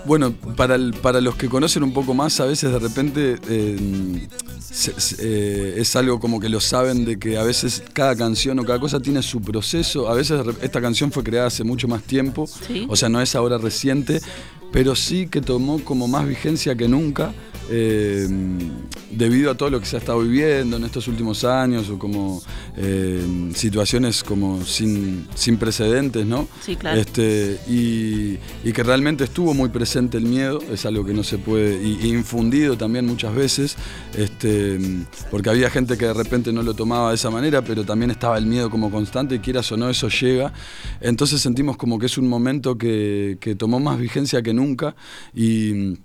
Bueno, 0.06 0.32
para, 0.56 0.78
para 1.02 1.20
los 1.20 1.34
que 1.34 1.48
conocen 1.48 1.82
un 1.82 1.92
poco 1.92 2.14
más, 2.14 2.38
a 2.38 2.46
veces 2.46 2.70
de 2.70 2.78
repente 2.78 3.36
eh, 3.48 4.28
eh, 5.18 5.74
es 5.78 5.96
algo 5.96 6.20
como 6.20 6.38
que 6.38 6.48
lo 6.48 6.60
saben 6.60 7.04
de 7.04 7.18
que 7.18 7.36
a 7.38 7.42
veces 7.42 7.82
cada 7.92 8.14
canción 8.14 8.56
o 8.60 8.64
cada 8.64 8.78
cosa 8.78 9.00
tiene 9.00 9.20
su 9.22 9.42
proceso. 9.42 10.08
A 10.08 10.14
veces 10.14 10.40
esta 10.62 10.80
canción 10.80 11.10
fue 11.10 11.24
creada 11.24 11.48
hace 11.48 11.64
mucho 11.64 11.88
más 11.88 12.02
tiempo, 12.02 12.48
o 12.88 12.94
sea, 12.94 13.08
no 13.08 13.20
es 13.20 13.34
ahora 13.34 13.58
reciente, 13.58 14.20
pero 14.72 14.94
sí 14.94 15.26
que 15.28 15.40
tomó 15.40 15.78
como 15.84 16.08
más 16.08 16.26
vigencia 16.26 16.74
que 16.74 16.88
nunca 16.88 17.32
eh, 17.68 18.28
debido 19.10 19.50
a 19.50 19.54
todo 19.56 19.70
lo 19.70 19.80
que 19.80 19.86
se 19.86 19.96
ha 19.96 19.98
estado 19.98 20.20
viviendo 20.20 20.76
en 20.76 20.84
estos 20.84 21.08
últimos 21.08 21.42
años 21.44 21.88
o 21.88 21.98
como 21.98 22.42
eh, 22.76 23.50
situaciones 23.54 24.22
como 24.22 24.62
sin, 24.64 25.26
sin 25.34 25.56
precedentes, 25.56 26.26
¿no? 26.26 26.46
Sí, 26.60 26.76
claro. 26.76 27.00
Este, 27.00 27.58
y, 27.66 28.38
que 28.76 28.82
realmente 28.82 29.24
estuvo 29.24 29.54
muy 29.54 29.70
presente 29.70 30.18
el 30.18 30.26
miedo, 30.26 30.60
es 30.70 30.84
algo 30.84 31.02
que 31.02 31.14
no 31.14 31.24
se 31.24 31.38
puede, 31.38 31.82
y, 31.82 32.08
infundido 32.08 32.76
también 32.76 33.06
muchas 33.06 33.34
veces, 33.34 33.76
este, 34.14 34.78
porque 35.30 35.48
había 35.48 35.70
gente 35.70 35.96
que 35.96 36.04
de 36.04 36.12
repente 36.12 36.52
no 36.52 36.62
lo 36.62 36.74
tomaba 36.74 37.08
de 37.08 37.14
esa 37.14 37.30
manera, 37.30 37.62
pero 37.62 37.84
también 37.84 38.10
estaba 38.10 38.36
el 38.36 38.44
miedo 38.44 38.68
como 38.68 38.90
constante, 38.90 39.36
y 39.36 39.38
quieras 39.38 39.72
o 39.72 39.78
no, 39.78 39.88
eso 39.88 40.10
llega. 40.10 40.52
Entonces 41.00 41.40
sentimos 41.40 41.78
como 41.78 41.98
que 41.98 42.04
es 42.04 42.18
un 42.18 42.28
momento 42.28 42.76
que, 42.76 43.38
que 43.40 43.54
tomó 43.54 43.80
más 43.80 43.98
vigencia 43.98 44.42
que 44.42 44.52
nunca. 44.56 44.96
Y 45.34 45.98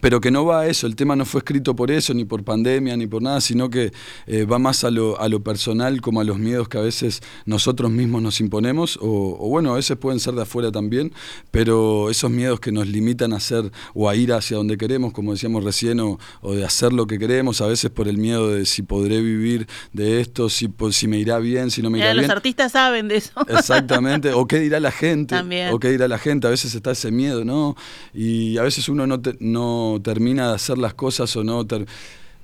pero 0.00 0.20
que 0.20 0.30
no 0.30 0.44
va 0.44 0.60
a 0.60 0.66
eso, 0.66 0.86
el 0.86 0.96
tema 0.96 1.16
no 1.16 1.24
fue 1.24 1.40
escrito 1.40 1.74
por 1.74 1.90
eso, 1.90 2.14
ni 2.14 2.24
por 2.24 2.44
pandemia, 2.44 2.96
ni 2.96 3.06
por 3.06 3.22
nada, 3.22 3.40
sino 3.40 3.70
que 3.70 3.92
eh, 4.26 4.44
va 4.44 4.58
más 4.58 4.84
a 4.84 4.90
lo, 4.90 5.20
a 5.20 5.28
lo, 5.28 5.42
personal, 5.42 6.00
como 6.00 6.20
a 6.20 6.24
los 6.24 6.38
miedos 6.38 6.68
que 6.68 6.78
a 6.78 6.80
veces 6.80 7.22
nosotros 7.46 7.90
mismos 7.90 8.22
nos 8.22 8.40
imponemos, 8.40 8.98
o, 9.00 9.48
bueno, 9.48 9.72
a 9.72 9.76
veces 9.76 9.96
pueden 9.96 10.20
ser 10.20 10.34
de 10.34 10.42
afuera 10.42 10.70
también, 10.70 11.12
pero 11.50 12.10
esos 12.10 12.30
miedos 12.30 12.60
que 12.60 12.72
nos 12.72 12.86
limitan 12.86 13.32
a 13.32 13.36
hacer 13.36 13.70
o 13.94 14.08
a 14.08 14.16
ir 14.16 14.32
hacia 14.32 14.56
donde 14.56 14.76
queremos, 14.76 15.12
como 15.12 15.32
decíamos 15.32 15.64
recién, 15.64 16.00
o, 16.00 16.18
de 16.42 16.64
hacer 16.64 16.92
lo 16.92 17.06
que 17.06 17.18
queremos, 17.18 17.60
a 17.60 17.66
veces 17.66 17.90
por 17.90 18.08
el 18.08 18.18
miedo 18.18 18.50
de 18.50 18.66
si 18.66 18.82
podré 18.82 19.20
vivir 19.20 19.66
de 19.92 20.20
esto, 20.20 20.48
si, 20.48 20.68
si 20.90 21.08
me 21.08 21.18
irá 21.18 21.38
bien, 21.38 21.70
si 21.70 21.82
no 21.82 21.90
me 21.90 21.98
irá 21.98 22.12
bien. 22.12 22.22
Los 22.22 22.30
artistas 22.30 22.72
saben 22.72 23.08
de 23.08 23.16
eso. 23.16 23.32
Exactamente, 23.48 24.32
o 24.32 24.46
qué 24.46 24.58
dirá 24.58 24.80
la 24.80 24.92
gente, 24.92 25.34
o 25.72 25.78
qué 25.78 25.90
dirá 25.90 26.08
la 26.08 26.18
gente, 26.18 26.46
a 26.46 26.50
veces 26.50 26.74
está 26.74 26.92
ese 26.92 27.10
miedo, 27.10 27.44
¿no? 27.44 27.76
Y 28.12 28.58
a 28.58 28.62
veces 28.62 28.88
uno 28.88 29.06
no... 29.06 29.20
no 29.40 29.87
termina 30.02 30.48
de 30.48 30.54
hacer 30.54 30.78
las 30.78 30.94
cosas 30.94 31.34
o 31.36 31.44
no, 31.44 31.66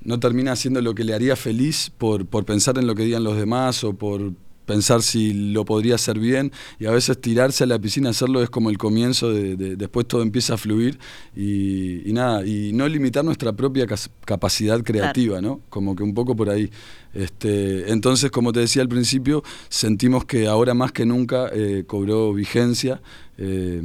no 0.02 0.20
termina 0.20 0.52
haciendo 0.52 0.80
lo 0.80 0.94
que 0.94 1.04
le 1.04 1.14
haría 1.14 1.36
feliz 1.36 1.90
por, 1.96 2.26
por 2.26 2.44
pensar 2.44 2.78
en 2.78 2.86
lo 2.86 2.94
que 2.94 3.04
digan 3.04 3.24
los 3.24 3.36
demás 3.36 3.84
o 3.84 3.94
por 3.94 4.32
pensar 4.64 5.02
si 5.02 5.52
lo 5.52 5.64
podría 5.64 5.94
hacer 5.96 6.18
bien. 6.18 6.52
Y 6.78 6.86
a 6.86 6.90
veces 6.90 7.20
tirarse 7.20 7.64
a 7.64 7.66
la 7.66 7.78
piscina 7.78 8.10
hacerlo 8.10 8.42
es 8.42 8.50
como 8.50 8.70
el 8.70 8.78
comienzo 8.78 9.32
de, 9.32 9.76
después 9.76 10.06
todo 10.06 10.22
empieza 10.22 10.54
a 10.54 10.56
fluir 10.56 10.98
y, 11.36 12.02
nada 12.12 12.46
y 12.46 12.72
no 12.72 12.88
limitar 12.88 13.24
nuestra 13.24 13.52
propia 13.52 13.86
capacidad 14.24 14.80
creativa 14.82 15.40
no 15.40 15.60
como 15.68 15.96
que 15.96 16.04
un 16.04 16.14
poco 16.14 16.36
por 16.36 16.48
ahí 16.48 16.70
este, 17.14 17.92
entonces 17.92 18.30
como 18.30 18.52
te 18.52 18.60
decía 18.60 18.82
al 18.82 18.88
principio 18.88 19.42
sentimos 19.68 20.24
que 20.24 20.46
ahora 20.46 20.74
más 20.74 20.92
que 20.92 21.06
nunca 21.06 21.48
eh, 21.52 21.84
cobró 21.86 22.32
vigencia 22.32 23.00
eh, 23.36 23.82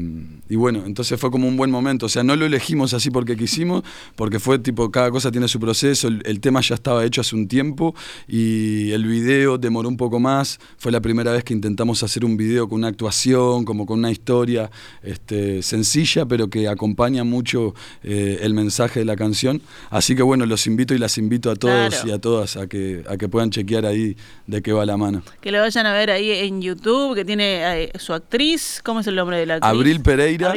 y 0.47 0.55
bueno, 0.55 0.83
entonces 0.85 1.19
fue 1.19 1.31
como 1.31 1.47
un 1.47 1.57
buen 1.57 1.71
momento. 1.71 2.05
O 2.05 2.09
sea, 2.09 2.23
no 2.23 2.35
lo 2.35 2.45
elegimos 2.45 2.93
así 2.93 3.09
porque 3.09 3.35
quisimos, 3.35 3.83
porque 4.15 4.39
fue 4.39 4.59
tipo, 4.59 4.91
cada 4.91 5.11
cosa 5.11 5.31
tiene 5.31 5.47
su 5.47 5.59
proceso. 5.59 6.07
El, 6.07 6.39
tema 6.39 6.61
ya 6.61 6.75
estaba 6.75 7.03
hecho 7.03 7.21
hace 7.21 7.35
un 7.35 7.47
tiempo 7.47 7.95
y 8.27 8.91
el 8.91 9.05
video 9.05 9.57
demoró 9.57 9.89
un 9.89 9.97
poco 9.97 10.19
más. 10.19 10.59
Fue 10.77 10.91
la 10.91 11.01
primera 11.01 11.31
vez 11.31 11.43
que 11.43 11.53
intentamos 11.53 12.03
hacer 12.03 12.23
un 12.23 12.37
video 12.37 12.69
con 12.69 12.79
una 12.79 12.87
actuación, 12.87 13.65
como 13.65 13.85
con 13.85 13.99
una 13.99 14.11
historia 14.11 14.69
este, 15.03 15.61
sencilla, 15.61 16.25
pero 16.25 16.49
que 16.49 16.67
acompaña 16.67 17.23
mucho 17.23 17.73
eh, 18.03 18.39
el 18.41 18.53
mensaje 18.53 18.99
de 18.99 19.05
la 19.05 19.15
canción. 19.15 19.61
Así 19.89 20.15
que 20.15 20.23
bueno, 20.23 20.45
los 20.45 20.67
invito 20.67 20.93
y 20.93 20.97
las 20.97 21.17
invito 21.17 21.51
a 21.51 21.55
todos 21.55 22.05
y 22.05 22.11
a 22.11 22.19
todas 22.19 22.55
a 22.55 22.67
que, 22.67 23.03
a 23.07 23.17
que 23.19 23.29
puedan 23.29 23.51
chequear 23.51 23.85
ahí 23.85 24.17
de 24.47 24.61
qué 24.63 24.73
va 24.73 24.85
la 24.85 24.97
mano. 24.97 25.21
Que 25.41 25.51
lo 25.51 25.59
vayan 25.59 25.85
a 25.85 25.93
ver 25.93 26.09
ahí 26.09 26.31
en 26.31 26.61
YouTube, 26.61 27.13
que 27.13 27.23
tiene 27.23 27.83
eh, 27.83 27.91
su 27.99 28.13
actriz, 28.13 28.81
¿cómo 28.83 29.01
es 29.01 29.07
el 29.07 29.15
nombre? 29.15 29.45
Abril 29.61 30.01
Pereira. 30.01 30.53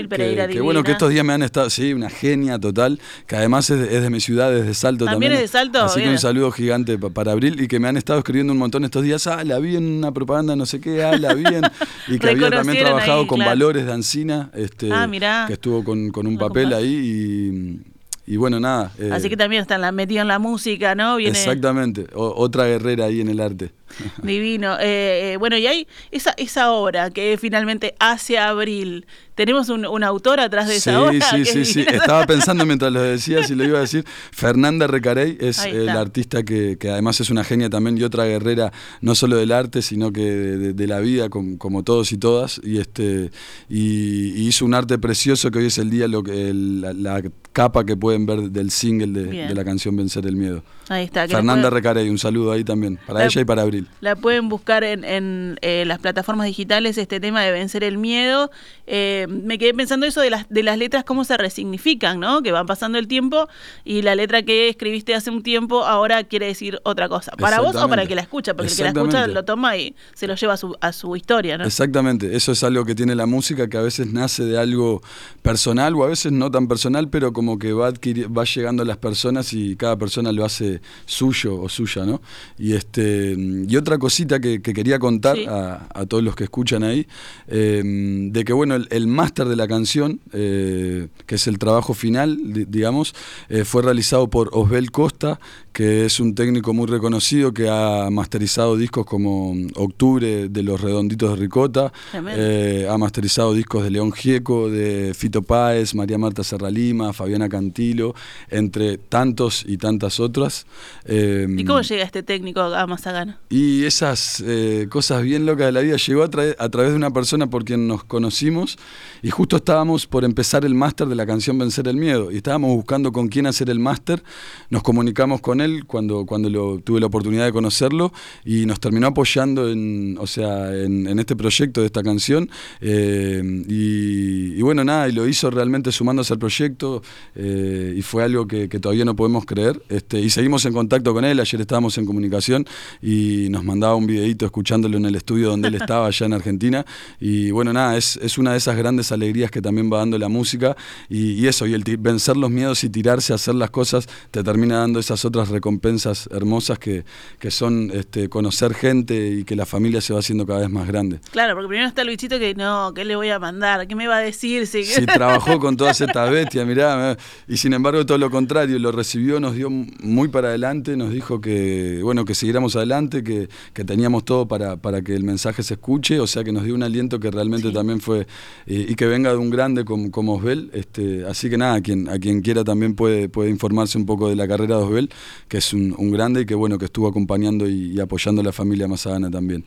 que, 0.48 0.60
bueno, 0.60 0.82
que 0.82 0.92
estos 0.92 1.10
días 1.10 1.24
me 1.24 1.34
han 1.34 1.42
estado, 1.42 1.68
sí, 1.68 1.92
una 1.92 2.08
genia 2.08 2.58
total, 2.58 2.98
que 3.26 3.36
además 3.36 3.68
es 3.68 4.02
de, 4.02 4.10
mi 4.10 4.20
ciudad, 4.20 4.56
es 4.56 4.66
de 4.66 4.74
Salto 4.74 5.04
también. 5.04 5.32
También 5.32 5.32
es 5.32 5.40
de 5.40 5.58
Salto. 5.58 5.80
Así 5.82 6.00
que 6.00 6.08
un 6.08 6.18
saludo 6.18 6.50
gigante 6.50 6.96
para 6.98 7.32
Abril 7.32 7.60
y 7.60 7.68
que 7.68 7.78
me 7.78 7.88
han 7.88 7.98
estado 7.98 8.20
escribiendo 8.20 8.52
un 8.52 8.58
montón 8.58 8.84
estos 8.84 9.02
días, 9.02 9.26
ah, 9.26 9.44
la 9.44 9.58
vi 9.58 9.76
en 9.76 9.84
una 9.84 10.12
propaganda, 10.12 10.56
no 10.56 10.64
sé 10.64 10.80
qué, 10.80 11.04
ah, 11.04 11.18
la 11.18 11.34
vi 11.34 11.44
en... 11.44 11.62
Y 12.08 12.18
que 12.18 12.30
había 12.30 12.50
también 12.50 12.84
trabajado 12.84 13.26
con 13.26 13.38
Valores 13.38 13.86
de 13.86 13.92
Ancina, 13.92 14.50
este, 14.54 14.90
ah, 14.92 15.08
que 15.46 15.52
estuvo 15.52 15.84
con, 15.84 16.10
con 16.10 16.26
un 16.26 16.38
papel 16.38 16.72
ahí 16.72 16.92
y 16.92 17.91
y 18.26 18.36
bueno, 18.36 18.60
nada. 18.60 18.92
Eh, 18.98 19.10
Así 19.12 19.28
que 19.28 19.36
también 19.36 19.62
está 19.62 19.92
metido 19.92 20.22
en 20.22 20.28
la 20.28 20.38
música, 20.38 20.94
¿no? 20.94 21.18
Exactamente, 21.18 22.06
otra 22.14 22.66
guerrera 22.66 23.06
ahí 23.06 23.20
en 23.20 23.28
el 23.28 23.40
arte. 23.40 23.72
Divino. 24.22 24.78
Eh, 24.80 25.32
eh, 25.32 25.36
bueno, 25.38 25.56
y 25.56 25.66
hay 25.66 25.86
esa, 26.10 26.32
esa 26.36 26.72
obra 26.72 27.10
que 27.10 27.38
finalmente 27.40 27.94
hace 27.98 28.38
abril. 28.38 29.06
Tenemos 29.34 29.70
un, 29.70 30.04
autor 30.04 30.40
atrás 30.40 30.68
de 30.68 30.76
esa 30.76 31.00
obra. 31.00 31.30
Sí, 31.30 31.44
sí, 31.46 31.64
sí. 31.64 31.86
Estaba 31.88 32.26
pensando 32.26 32.66
mientras 32.66 32.92
lo 32.92 33.00
decías 33.00 33.50
y 33.50 33.54
lo 33.54 33.64
iba 33.64 33.78
a 33.78 33.80
decir. 33.80 34.04
Fernanda 34.30 34.86
Recarey 34.86 35.38
es 35.40 35.66
la 35.72 36.00
artista 36.00 36.42
que, 36.42 36.76
además 36.82 37.20
es 37.20 37.30
una 37.30 37.42
genia 37.42 37.70
también 37.70 37.96
y 37.96 38.02
otra 38.02 38.26
guerrera, 38.26 38.72
no 39.00 39.14
solo 39.14 39.36
del 39.36 39.52
arte, 39.52 39.80
sino 39.80 40.12
que 40.12 40.22
de, 40.22 40.86
la 40.86 41.00
vida, 41.00 41.30
como, 41.30 41.82
todos 41.82 42.12
y 42.12 42.18
todas. 42.18 42.60
Y 42.62 42.78
este 42.78 43.30
y, 43.70 44.46
hizo 44.46 44.66
un 44.66 44.74
arte 44.74 44.98
precioso 44.98 45.50
que 45.50 45.60
hoy 45.60 45.66
es 45.66 45.78
el 45.78 45.88
día, 45.88 46.08
lo 46.08 46.22
que, 46.22 46.52
la, 46.52 47.22
capa 47.52 47.84
que 47.84 47.96
pueden 47.96 48.26
ver 48.26 48.50
del 48.50 48.70
single 48.70 49.22
de, 49.22 49.54
la 49.54 49.64
canción 49.64 49.96
Vencer 49.96 50.26
el 50.26 50.36
Miedo. 50.36 50.62
Ahí 50.88 51.04
está. 51.04 51.26
Fernanda 51.28 51.70
Recarey, 51.70 52.08
un 52.08 52.18
saludo 52.18 52.52
ahí 52.52 52.64
también, 52.64 52.98
para 53.06 53.24
ella 53.24 53.40
y 53.40 53.44
para 53.44 53.62
Abril. 53.62 53.88
La 54.00 54.16
pueden 54.16 54.48
buscar 54.48 54.84
en, 54.84 55.58
eh, 55.62 55.84
las 55.86 55.98
plataformas 55.98 56.46
digitales, 56.46 56.98
este 56.98 57.20
tema 57.20 57.42
de 57.42 57.52
vencer 57.52 57.84
el 57.84 57.98
miedo. 57.98 58.50
Eh, 58.86 59.26
me 59.28 59.58
quedé 59.58 59.74
pensando 59.74 60.06
eso 60.06 60.20
de 60.20 60.30
las, 60.30 60.48
de 60.48 60.62
las 60.62 60.76
letras, 60.76 61.04
cómo 61.04 61.24
se 61.24 61.36
resignifican, 61.36 62.20
¿no? 62.20 62.42
Que 62.42 62.52
van 62.52 62.66
pasando 62.66 62.98
el 62.98 63.06
tiempo 63.06 63.48
y 63.84 64.02
la 64.02 64.14
letra 64.14 64.42
que 64.42 64.68
escribiste 64.68 65.14
hace 65.14 65.30
un 65.30 65.42
tiempo 65.42 65.84
ahora 65.84 66.24
quiere 66.24 66.46
decir 66.46 66.80
otra 66.82 67.08
cosa. 67.08 67.32
¿Para 67.32 67.60
vos 67.60 67.76
o 67.76 67.88
para 67.88 68.02
el 68.02 68.08
que 68.08 68.14
la 68.14 68.22
escucha? 68.22 68.54
Porque 68.54 68.72
el 68.72 68.76
que 68.76 68.82
la 68.82 68.90
escucha 68.90 69.26
lo 69.26 69.44
toma 69.44 69.76
y 69.76 69.94
se 70.14 70.26
lo 70.26 70.34
lleva 70.34 70.54
a 70.54 70.56
su, 70.56 70.76
a 70.80 70.92
su 70.92 71.14
historia, 71.16 71.58
¿no? 71.58 71.64
Exactamente, 71.64 72.34
eso 72.36 72.52
es 72.52 72.62
algo 72.64 72.84
que 72.84 72.94
tiene 72.94 73.14
la 73.14 73.26
música 73.26 73.68
que 73.68 73.76
a 73.76 73.82
veces 73.82 74.12
nace 74.12 74.44
de 74.44 74.58
algo 74.58 75.02
personal 75.42 75.94
o 75.94 76.04
a 76.04 76.08
veces 76.08 76.32
no 76.32 76.50
tan 76.50 76.66
personal, 76.66 77.08
pero 77.08 77.32
como 77.32 77.58
que 77.58 77.72
va, 77.72 77.90
va 77.90 78.44
llegando 78.44 78.82
a 78.82 78.86
las 78.86 78.96
personas 78.96 79.52
y 79.52 79.76
cada 79.76 79.96
persona 79.96 80.32
lo 80.32 80.44
hace 80.44 80.71
suyo 81.04 81.60
o 81.60 81.68
suya, 81.68 82.04
¿no? 82.04 82.22
Y, 82.58 82.74
este, 82.74 83.36
y 83.36 83.76
otra 83.76 83.98
cosita 83.98 84.40
que, 84.40 84.62
quería 84.62 84.98
contar 84.98 85.36
a, 85.48 86.06
todos 86.06 86.22
los 86.22 86.34
que 86.34 86.44
escuchan 86.44 86.82
ahí, 86.82 87.06
em, 87.48 88.32
de 88.32 88.44
que 88.44 88.52
bueno, 88.52 88.76
el, 88.76 89.06
máster 89.06 89.46
de 89.48 89.56
la 89.56 89.68
canción, 89.68 90.20
eh, 90.32 91.08
que 91.26 91.34
es 91.34 91.46
el 91.46 91.58
trabajo 91.58 91.94
final, 91.94 92.38
digamos, 92.68 93.14
eh, 93.48 93.64
fue 93.64 93.82
realizado 93.82 94.28
por 94.28 94.50
Osbel 94.52 94.90
Costa, 94.90 95.38
que 95.72 96.04
es 96.04 96.20
un 96.20 96.34
técnico 96.34 96.74
muy 96.74 96.86
reconocido 96.86 97.52
que 97.52 97.68
ha 97.68 98.08
masterizado 98.10 98.76
discos 98.76 99.06
como 99.06 99.54
Octubre 99.74 100.48
de 100.48 100.62
los 100.62 100.80
Redonditos 100.80 101.30
de 101.30 101.36
Ricota, 101.36 101.92
eh, 102.28 102.86
ha 102.90 102.98
masterizado 102.98 103.54
discos 103.54 103.82
de 103.84 103.90
León 103.90 104.12
Gieco, 104.12 104.68
de 104.68 105.14
Fito 105.14 105.42
Páez, 105.42 105.94
María 105.94 106.18
Marta 106.18 106.44
Serralima, 106.44 107.12
Fabiana 107.12 107.48
Cantilo, 107.48 108.14
entre 108.50 108.98
tantos 108.98 109.64
y 109.66 109.78
tantas 109.78 110.20
otras. 110.20 110.66
¿Y 111.08 111.64
cómo 111.64 111.80
llega 111.80 112.04
este 112.04 112.22
técnico 112.22 112.60
a 112.60 112.86
Mazagana? 112.86 113.38
Y 113.48 113.84
esas 113.84 114.42
eh, 114.46 114.88
cosas 114.90 115.22
bien 115.22 115.46
locas 115.46 115.66
de 115.66 115.72
la 115.72 115.80
vida 115.80 115.96
llegó 115.96 116.22
a, 116.22 116.26
a, 116.26 116.68
través 116.68 116.90
de 116.90 116.96
una 116.96 117.10
persona 117.10 117.48
por 117.48 117.64
quien 117.64 117.88
nos 117.88 118.04
conocimos 118.04 118.78
y 119.22 119.30
justo 119.30 119.56
estábamos 119.56 120.06
por 120.06 120.24
empezar 120.24 120.64
el 120.64 120.74
máster 120.74 121.08
de 121.08 121.14
la 121.14 121.26
canción 121.26 121.58
Vencer 121.58 121.88
el 121.88 121.96
Miedo 121.96 122.30
y 122.30 122.36
estábamos 122.36 122.76
buscando 122.76 123.10
con 123.12 123.28
quién 123.28 123.46
hacer 123.46 123.70
el 123.70 123.78
máster, 123.78 124.22
nos 124.68 124.82
comunicamos 124.82 125.40
con 125.40 125.60
él 125.60 125.61
cuando, 125.86 126.26
cuando 126.26 126.48
lo, 126.50 126.78
tuve 126.78 127.00
la 127.00 127.06
oportunidad 127.06 127.44
de 127.44 127.52
conocerlo 127.52 128.12
y 128.44 128.66
nos 128.66 128.80
terminó 128.80 129.08
apoyando 129.08 129.70
en, 129.70 130.16
o 130.18 130.26
sea, 130.26 130.74
en, 130.74 131.18
este 131.18 131.36
proyecto 131.36 131.80
de 131.80 131.86
esta 131.86 132.02
canción. 132.02 132.48
Eh, 132.80 133.42
y, 133.68 134.60
bueno, 134.62 134.84
nada, 134.84 135.08
y 135.08 135.12
lo 135.12 135.26
hizo 135.26 135.50
realmente 135.50 135.92
sumándose 135.92 136.32
al 136.32 136.38
proyecto 136.38 137.02
eh, 137.34 137.94
y 137.96 138.02
fue 138.02 138.24
algo 138.24 138.46
que, 138.46 138.68
todavía 138.68 139.04
no 139.04 139.14
podemos 139.14 139.44
creer. 139.44 139.82
Este, 139.88 140.20
y 140.20 140.30
seguimos 140.30 140.64
en 140.64 140.72
contacto 140.72 141.12
con 141.12 141.24
él, 141.24 141.38
ayer 141.38 141.60
estábamos 141.60 141.96
en 141.98 142.06
comunicación 142.06 142.66
y 143.00 143.48
nos 143.50 143.64
mandaba 143.64 143.94
un 143.94 144.06
videito 144.06 144.44
escuchándolo 144.46 144.96
en 144.96 145.06
el 145.06 145.14
estudio 145.14 145.50
donde 145.50 145.68
él 145.68 145.74
estaba 145.74 146.06
allá 146.06 146.26
en 146.26 146.32
Argentina. 146.32 146.84
Y 147.20 147.50
bueno, 147.50 147.72
nada, 147.72 147.96
es, 147.96 148.18
es 148.22 148.38
una 148.38 148.52
de 148.52 148.58
esas 148.58 148.76
grandes 148.76 149.12
alegrías 149.12 149.50
que 149.50 149.60
también 149.62 149.92
va 149.92 149.98
dando 149.98 150.18
la 150.18 150.28
música. 150.28 150.76
Y, 151.08 151.46
eso, 151.46 151.66
y 151.66 151.74
el 151.74 151.82
vencer 151.98 152.36
los 152.36 152.50
miedos 152.50 152.84
y 152.84 152.90
tirarse 152.90 153.32
a 153.32 153.36
hacer 153.36 153.54
las 153.54 153.70
cosas 153.70 154.08
te 154.30 154.42
termina 154.42 154.78
dando 154.78 154.98
esas 154.98 155.24
otras 155.24 155.48
recompensas 155.52 156.28
hermosas 156.32 156.78
que, 156.78 157.04
que 157.38 157.50
son 157.50 157.90
este, 157.94 158.28
conocer 158.28 158.74
gente 158.74 159.28
y 159.28 159.44
que 159.44 159.56
la 159.56 159.66
familia 159.66 160.00
se 160.00 160.12
va 160.12 160.18
haciendo 160.18 160.46
cada 160.46 160.60
vez 160.60 160.70
más 160.70 160.86
grande. 160.88 161.20
Claro, 161.30 161.54
porque 161.54 161.68
primero 161.68 161.88
está 161.88 162.04
Luisito 162.04 162.38
que 162.38 162.54
no, 162.54 162.92
¿qué 162.94 163.04
le 163.04 163.16
voy 163.16 163.28
a 163.30 163.38
mandar? 163.38 163.86
¿Qué 163.86 163.94
me 163.94 164.06
va 164.06 164.16
a 164.16 164.20
decir? 164.20 164.66
Si, 164.66 164.84
trabajó 165.06 165.58
con 165.58 165.76
todas 165.76 166.00
estas 166.00 166.30
bestias, 166.32 166.66
mirá, 166.66 167.16
y 167.46 167.56
sin 167.56 167.72
embargo 167.72 168.04
todo 168.06 168.18
lo 168.18 168.30
contrario, 168.30 168.78
lo 168.78 168.92
recibió, 168.92 169.38
nos 169.40 169.54
dio 169.54 169.70
muy 169.70 170.28
para 170.28 170.48
adelante, 170.48 170.96
nos 170.96 171.12
dijo 171.12 171.40
que, 171.40 172.00
bueno, 172.02 172.24
que 172.24 172.34
siguiéramos 172.34 172.76
adelante, 172.76 173.22
que, 173.22 173.48
que 173.72 173.84
teníamos 173.84 174.24
todo 174.24 174.48
para, 174.48 174.76
para 174.76 175.02
que 175.02 175.14
el 175.14 175.24
mensaje 175.24 175.62
se 175.62 175.74
escuche, 175.74 176.20
o 176.20 176.26
sea 176.26 176.44
que 176.44 176.52
nos 176.52 176.64
dio 176.64 176.74
un 176.74 176.82
aliento 176.82 177.20
que 177.20 177.30
realmente 177.30 177.70
también 177.70 178.00
fue, 178.00 178.26
eh, 178.66 178.86
y 178.88 178.94
que 178.94 179.06
venga 179.06 179.30
de 179.30 179.36
un 179.36 179.50
grande 179.50 179.84
como, 179.84 180.10
como 180.10 180.34
Osbel, 180.34 180.70
este, 180.72 181.24
así 181.26 181.50
que 181.50 181.58
nada, 181.58 181.74
a 181.74 181.80
quien, 181.80 182.08
a 182.08 182.18
quien 182.18 182.40
quiera 182.40 182.64
también 182.64 182.94
puede, 182.94 183.28
puede 183.28 183.50
informarse 183.50 183.98
un 183.98 184.06
poco 184.06 184.28
de 184.28 184.36
la 184.36 184.48
carrera 184.48 184.76
de 184.78 184.82
Osbel, 184.82 185.10
que 185.48 185.58
es 185.58 185.72
un, 185.72 186.10
grande 186.10 186.42
y 186.42 186.46
que 186.46 186.54
bueno, 186.54 186.78
que 186.78 186.86
estuvo 186.86 187.08
acompañando 187.08 187.68
y, 187.68 187.98
apoyando 188.00 188.40
a 188.40 188.44
la 188.44 188.52
familia 188.52 188.88
Mazadana 188.88 189.30
también. 189.30 189.64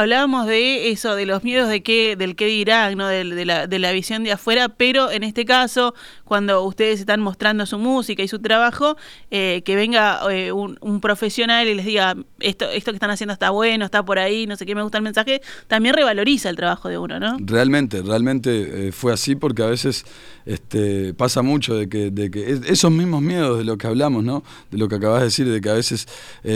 Hablábamos 0.00 0.46
de 0.46 0.90
eso, 0.90 1.14
de 1.14 1.26
los 1.26 1.44
miedos 1.44 1.68
de 1.68 1.82
qué, 1.82 2.16
del 2.16 2.36
qué 2.36 2.46
dirán, 2.46 2.96
¿no? 2.96 3.06
De, 3.06 3.44
la, 3.44 3.66
de 3.66 3.78
la 3.78 3.92
visión 3.92 4.24
de 4.24 4.32
afuera, 4.32 4.68
pero 4.68 5.10
en 5.10 5.22
este 5.22 5.44
caso, 5.44 5.94
cuando 6.24 6.62
ustedes 6.64 7.00
están 7.00 7.20
mostrando 7.20 7.66
su 7.66 7.78
música 7.78 8.22
y 8.22 8.28
su 8.28 8.38
trabajo, 8.38 8.96
eh, 9.30 9.62
que 9.64 9.76
venga 9.76 10.20
eh, 10.30 10.52
un, 10.52 11.00
profesional 11.00 11.66
y 11.68 11.74
les 11.74 11.86
diga, 11.86 12.14
esto, 12.40 12.68
esto 12.70 12.92
que 12.92 12.96
están 12.96 13.10
haciendo 13.10 13.32
está 13.32 13.50
bueno, 13.50 13.84
está 13.84 14.04
por 14.04 14.18
ahí, 14.18 14.46
no 14.46 14.56
sé 14.56 14.66
qué, 14.66 14.74
me 14.74 14.82
gusta 14.82 14.98
el 14.98 15.04
mensaje, 15.04 15.40
también 15.66 15.94
revaloriza 15.94 16.50
el 16.50 16.56
trabajo 16.56 16.88
de 16.88 16.98
uno, 16.98 17.18
¿no? 17.18 17.36
Realmente, 17.40 18.02
realmente 18.02 18.88
eh, 18.88 18.92
fue 18.92 19.12
así 19.12 19.34
porque 19.34 19.62
a 19.62 19.66
veces 19.66 20.04
este, 20.46 21.14
pasa 21.14 21.42
mucho 21.42 21.74
de 21.74 21.88
que, 21.88 22.10
de 22.10 22.30
que 22.30 22.60
esos 22.66 22.90
mismos 22.90 23.22
miedos 23.22 23.58
de 23.58 23.64
lo 23.64 23.78
que 23.78 23.86
hablamos, 23.86 24.24
¿no? 24.24 24.42
De 24.70 24.78
lo 24.78 24.88
que 24.88 24.96
acabas 24.96 25.20
de 25.20 25.26
decir, 25.26 25.48
de 25.48 25.60
que 25.60 25.70
a 25.70 25.74
veces 25.74 26.06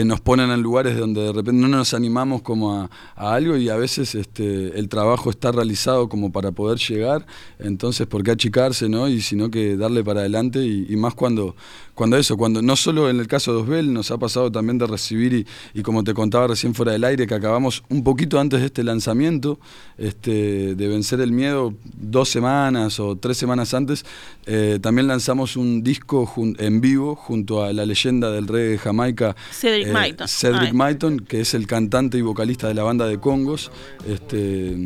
nos 0.05 0.21
ponen 0.21 0.51
en 0.51 0.63
lugares 0.63 0.97
donde 0.97 1.23
de 1.23 1.33
repente 1.33 1.61
no 1.61 1.69
nos 1.69 1.95
animamos 1.95 2.43
como 2.43 2.89
a, 3.17 3.34
algo 3.35 3.57
y 3.57 3.69
a 3.69 3.77
veces 3.77 4.15
este, 4.15 4.79
el 4.79 4.89
trabajo 4.89 5.31
está 5.31 5.53
realizado 5.53 6.09
como 6.09 6.33
para 6.33 6.53
poder 6.53 6.79
llegar, 6.79 7.27
entonces 7.59 8.07
¿por 8.07 8.23
qué 8.23 8.33
achicarse, 8.33 8.89
no? 8.89 9.09
Y 9.09 9.21
sino 9.21 9.51
que 9.51 9.77
darle 9.77 10.05
para 10.05 10.21
adelante 10.21 10.65
y, 10.65 10.95
más 10.97 11.15
cuando, 11.15 11.57
cuando 11.95 12.17
eso, 12.17 12.37
cuando 12.37 12.63
no 12.63 12.77
solo 12.77 13.11
en 13.11 13.21
el 13.21 13.27
caso 13.27 13.53
de 13.53 13.63
Osbel 13.63 13.93
nos 13.93 14.11
ha 14.11 14.19
pasado 14.19 14.51
también 14.51 14.79
de 14.79 14.87
recibir 14.87 15.47
y, 15.75 15.83
como 15.83 16.05
te 16.05 16.15
contaba 16.15 16.47
recién 16.49 16.75
fuera 16.75 16.93
del 16.93 17.05
aire, 17.05 17.27
que 17.27 17.35
acabamos 17.35 17.83
un 17.89 18.05
poquito 18.05 18.39
antes 18.41 18.61
de 18.61 18.67
este 18.67 18.85
lanzamiento, 18.85 19.59
este, 19.99 20.75
de 20.75 20.89
vencer 20.89 21.21
el 21.21 21.33
miedo, 21.33 21.75
dos 21.95 22.29
semanas 22.29 23.01
o 23.01 23.17
tres 23.17 23.37
semanas 23.37 23.75
antes, 23.75 24.05
eh, 24.47 24.79
también 24.81 25.07
lanzamos 25.09 25.57
un 25.57 25.83
disco 25.83 26.31
en 26.59 26.81
vivo 26.81 27.15
junto 27.15 27.63
a 27.63 27.73
la 27.73 27.87
leyenda 27.87 28.31
del 28.31 28.47
rey 28.47 28.71
de 28.71 28.79
Jamaica, 28.79 29.37
Cedric 29.51 29.89
eh, 29.89 30.15
Cedric 30.27 30.73
Maiton, 30.73 31.21
que 31.21 31.41
es 31.41 31.55
el 31.55 31.67
cantante 31.67 32.19
y 32.19 32.23
vocalista 32.23 32.69
de 32.69 32.75
la 32.75 32.83
banda 32.83 33.07
de 33.07 33.19
Congos. 33.25 33.71
Este, 34.07 34.77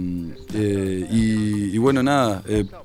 eh, 0.55 1.09
y, 1.11 1.77
bueno, 1.79 2.05
nada, 2.05 2.43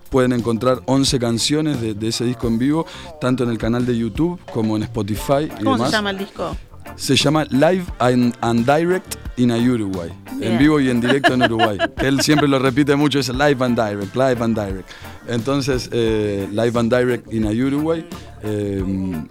pueden 0.09 0.33
encontrar 0.33 0.81
11 0.87 1.19
canciones 1.19 1.79
de, 1.79 2.07
ese 2.07 2.25
disco 2.25 2.47
en 2.47 2.57
vivo, 2.57 2.87
tanto 3.21 3.43
en 3.43 3.51
el 3.51 3.59
canal 3.59 3.85
de 3.85 3.95
YouTube 3.95 4.39
como 4.51 4.75
en 4.75 4.83
Spotify. 4.83 5.47
Y 5.59 5.63
¿Cómo 5.63 5.85
se 5.85 5.91
llama 5.91 6.09
el 6.09 6.17
disco? 6.17 6.57
Se 6.95 7.15
llama 7.15 7.45
Live 7.45 7.85
and, 7.99 8.65
Direct 8.65 9.15
in 9.37 9.51
a 9.51 9.57
Uruguay. 9.57 10.11
En 10.41 10.57
vivo 10.57 10.79
y 10.79 10.89
en 10.89 11.01
directo 11.01 11.33
en 11.33 11.43
Uruguay. 11.43 11.77
él 11.97 12.21
siempre 12.21 12.47
lo 12.47 12.59
repite 12.59 12.95
mucho, 12.95 13.19
es 13.19 13.29
Live 13.29 13.57
and 13.59 13.79
Direct, 13.79 14.15
Live 14.15 14.43
and 14.43 14.59
Direct. 14.59 14.89
Entonces, 15.27 15.89
eh, 15.91 16.47
Live 16.51 16.77
and 16.79 16.93
Direct 16.93 17.33
in 17.33 17.45
a 17.45 17.51
Uruguay. 17.51 18.05
Eh, 18.45 18.83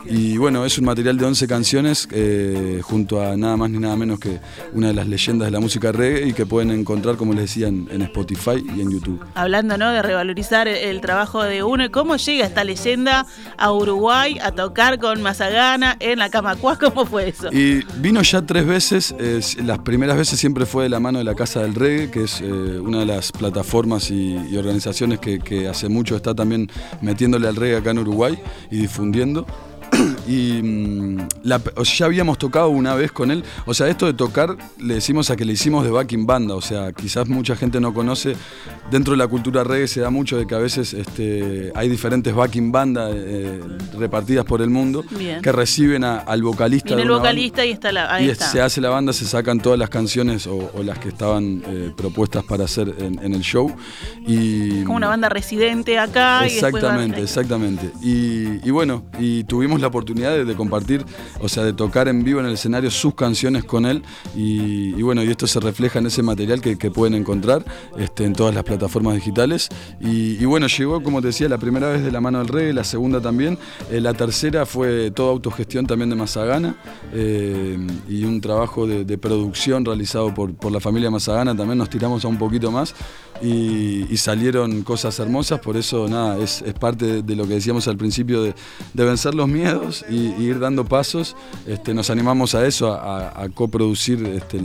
y 0.07 0.39
bueno, 0.39 0.65
es 0.65 0.79
un 0.79 0.87
material 0.87 1.19
de 1.19 1.27
11 1.27 1.47
canciones 1.47 2.09
eh, 2.13 2.81
junto 2.83 3.21
a 3.21 3.37
nada 3.37 3.59
más 3.59 3.69
ni 3.69 3.79
nada 3.79 3.95
menos 3.95 4.19
que 4.19 4.41
una 4.73 4.87
de 4.87 4.95
las 4.95 5.07
leyendas 5.07 5.49
de 5.49 5.53
la 5.53 5.61
música 5.61 5.93
reggae 5.93 6.29
y 6.29 6.33
que 6.33 6.47
pueden 6.47 6.71
encontrar, 6.71 7.17
como 7.17 7.35
les 7.35 7.43
decía, 7.43 7.69
en, 7.69 8.03
Spotify 8.03 8.65
y 8.75 8.81
en 8.81 8.91
YouTube. 8.91 9.23
Hablando 9.35 9.77
¿no? 9.77 9.91
de 9.91 10.01
revalorizar 10.01 10.67
el, 10.67 11.01
trabajo 11.03 11.43
de 11.43 11.63
uno, 11.63 11.91
¿cómo 11.91 12.17
llega 12.17 12.47
esta 12.47 12.65
leyenda 12.65 13.27
a 13.59 13.73
Uruguay 13.73 14.39
a 14.43 14.53
tocar 14.53 14.99
con 14.99 15.21
Mazagana 15.21 15.97
en 16.01 16.19
la 16.19 16.31
Camacuá? 16.31 16.79
¿Cómo 16.79 17.05
fue 17.05 17.29
eso? 17.29 17.53
Y 17.53 17.85
vino 17.99 18.23
ya 18.23 18.43
tres 18.43 18.67
veces, 18.67 19.15
las 19.63 19.81
primeras 19.93 20.17
veces 20.17 20.41
siempre 20.41 20.65
fue 20.65 20.85
de 20.85 20.89
la 20.89 21.01
mano 21.01 21.19
de 21.19 21.25
la 21.25 21.35
Casa 21.35 21.61
del 21.61 21.75
Reggae, 21.75 22.11
que 22.11 22.23
es 22.23 22.41
una 22.41 23.01
de 23.01 23.05
las 23.05 23.31
plataformas 23.31 24.11
y, 24.11 24.57
organizaciones 24.57 25.19
que, 25.19 25.69
hace 25.69 25.91
mucho 25.91 26.17
está 26.17 26.35
también 26.35 26.71
metiéndole 27.03 27.47
al 27.47 27.57
reggae 27.57 27.77
acá 27.77 27.91
en 27.91 27.99
Uruguay 27.99 28.39
y 28.71 28.79
difundiendo. 28.79 29.47
y 30.27 30.63
ya 31.45 32.07
habíamos 32.07 32.39
tocado 32.39 32.69
una 32.69 32.95
vez 32.95 33.13
con 33.13 33.31
él. 33.31 33.45
O 33.67 33.75
sea, 33.75 33.89
esto 33.89 34.07
de 34.07 34.15
tocar 34.15 34.57
le 34.79 34.95
decimos 34.95 35.31
a 35.31 35.37
que 35.37 35.45
le 35.45 35.53
hicimos 35.53 35.85
de 35.85 35.91
backing 35.91 36.27
banda. 36.27 36.55
O 36.55 36.61
sea, 36.61 36.93
quizás 36.93 37.29
mucha 37.29 37.57
gente 37.57 37.81
no 37.81 37.93
conoce. 37.95 38.37
Dentro 38.91 39.13
de 39.13 39.19
la 39.19 39.27
cultura 39.27 39.65
reggae 39.65 39.89
se 39.89 40.01
da 40.01 40.11
mucho 40.11 40.37
de 40.37 40.47
que 40.47 40.55
a 40.55 40.59
veces 40.59 40.93
este, 40.95 41.73
hay 41.75 41.89
diferentes 41.89 42.35
backing 42.35 42.73
bandas 42.73 43.13
eh, 43.15 43.61
repartidas 43.99 44.45
por 44.45 44.61
el 44.63 44.71
mundo 44.71 45.05
que 45.43 45.53
reciben 45.53 46.05
al 46.05 46.43
vocalista. 46.43 46.89
Viene 46.89 47.03
el 47.03 47.11
vocalista 47.11 47.65
y 47.65 47.71
está 47.71 47.93
la. 47.93 48.21
y 48.21 48.35
se 48.35 48.61
hace 48.61 48.81
la 48.81 48.91
banda, 48.91 49.13
se 49.13 49.25
sacan 49.27 49.61
todas 49.61 49.79
las 49.79 49.91
canciones 49.91 50.47
o, 50.47 50.71
las 50.83 50.99
que 50.99 51.09
estaban 51.09 51.63
eh, 51.67 51.93
propuestas 51.97 52.45
para 52.45 52.65
hacer 52.65 52.95
en, 52.99 53.35
el 53.35 53.41
show. 53.41 53.75
Y, 54.27 54.83
Como 54.83 54.97
una 54.97 55.09
banda 55.09 55.29
residente 55.29 55.99
acá. 55.99 56.45
Exactamente, 56.45 57.23
exactamente. 57.23 57.91
Y, 58.03 58.67
y 58.67 58.71
bueno, 58.71 59.05
y 59.19 59.45
tuvimos 59.45 59.81
la 59.81 59.87
oportunidad 59.89 60.45
de, 60.45 60.55
compartir, 60.55 61.05
o 61.41 61.49
sea, 61.49 61.65
de 61.65 61.73
tocar 61.73 62.09
en 62.09 62.25
vivo 62.25 62.41
en 62.41 62.47
el 62.47 62.53
escenario 62.53 62.91
sus 62.91 63.15
canciones 63.15 63.65
con 63.65 63.87
él. 63.87 64.03
Y, 64.35 65.01
bueno, 65.03 65.23
y 65.23 65.31
esto 65.31 65.47
se 65.47 65.61
refleja 65.61 65.99
en 65.99 66.07
ese 66.07 66.23
material 66.23 66.61
que, 66.61 66.93
pueden 66.93 67.15
encontrar 67.15 67.65
este, 67.97 68.25
en 68.25 68.35
todas 68.35 68.55
las 68.55 68.65
plataformas 68.65 69.15
digitales. 69.15 69.69
Y, 70.01 70.45
bueno, 70.45 70.67
llegó, 70.67 71.03
como 71.03 71.21
te 71.21 71.29
decía, 71.29 71.49
la 71.49 71.59
primera 71.59 71.89
vez 71.89 72.03
de 72.05 72.13
la 72.13 72.21
mano 72.21 72.39
del 72.39 72.49
rey, 72.49 72.73
la 72.73 72.85
segunda 72.85 73.21
también. 73.21 73.59
Eh, 73.91 74.01
la 74.01 74.15
tercera 74.15 74.67
fue 74.67 75.11
toda 75.11 75.31
autogestión 75.31 75.87
también 75.87 76.11
de 76.11 76.17
Mazagana 76.17 76.77
eh, 77.13 77.79
y 78.09 78.25
un 78.25 78.41
trabajo 78.41 78.87
de, 78.87 79.19
producción 79.19 79.85
realizado 79.85 80.35
por, 80.35 80.55
por 80.55 80.73
la 80.73 80.81
familia 80.81 81.11
Mazagana. 81.11 81.57
También 81.57 81.79
nos 81.79 81.89
tiramos 81.89 82.25
a 82.25 82.29
un 82.29 82.39
poquito 82.39 82.71
más 82.71 82.95
y, 83.43 84.17
salieron 84.17 84.83
cosas 84.83 85.19
hermosas. 85.19 85.61
Por 85.61 85.77
eso, 85.77 86.09
nada, 86.09 86.39
es, 86.39 86.63
parte 86.79 87.23
de, 87.23 87.37
lo 87.37 87.47
que 87.47 87.55
decíamos 87.55 87.89
al 87.89 87.97
principio 87.97 88.43
de, 88.43 88.55
vencer 88.95 89.35
los 89.35 89.49
miedos 89.49 90.05
y, 90.09 90.33
ir 90.43 90.59
dando 90.59 90.85
pasos. 90.85 91.37
Este, 91.67 91.95
nos 91.95 92.11
animamos 92.11 92.55
a 92.55 92.67
eso, 92.67 92.93
a, 92.93 93.49
coproducir, 93.55 94.25
este, 94.27 94.61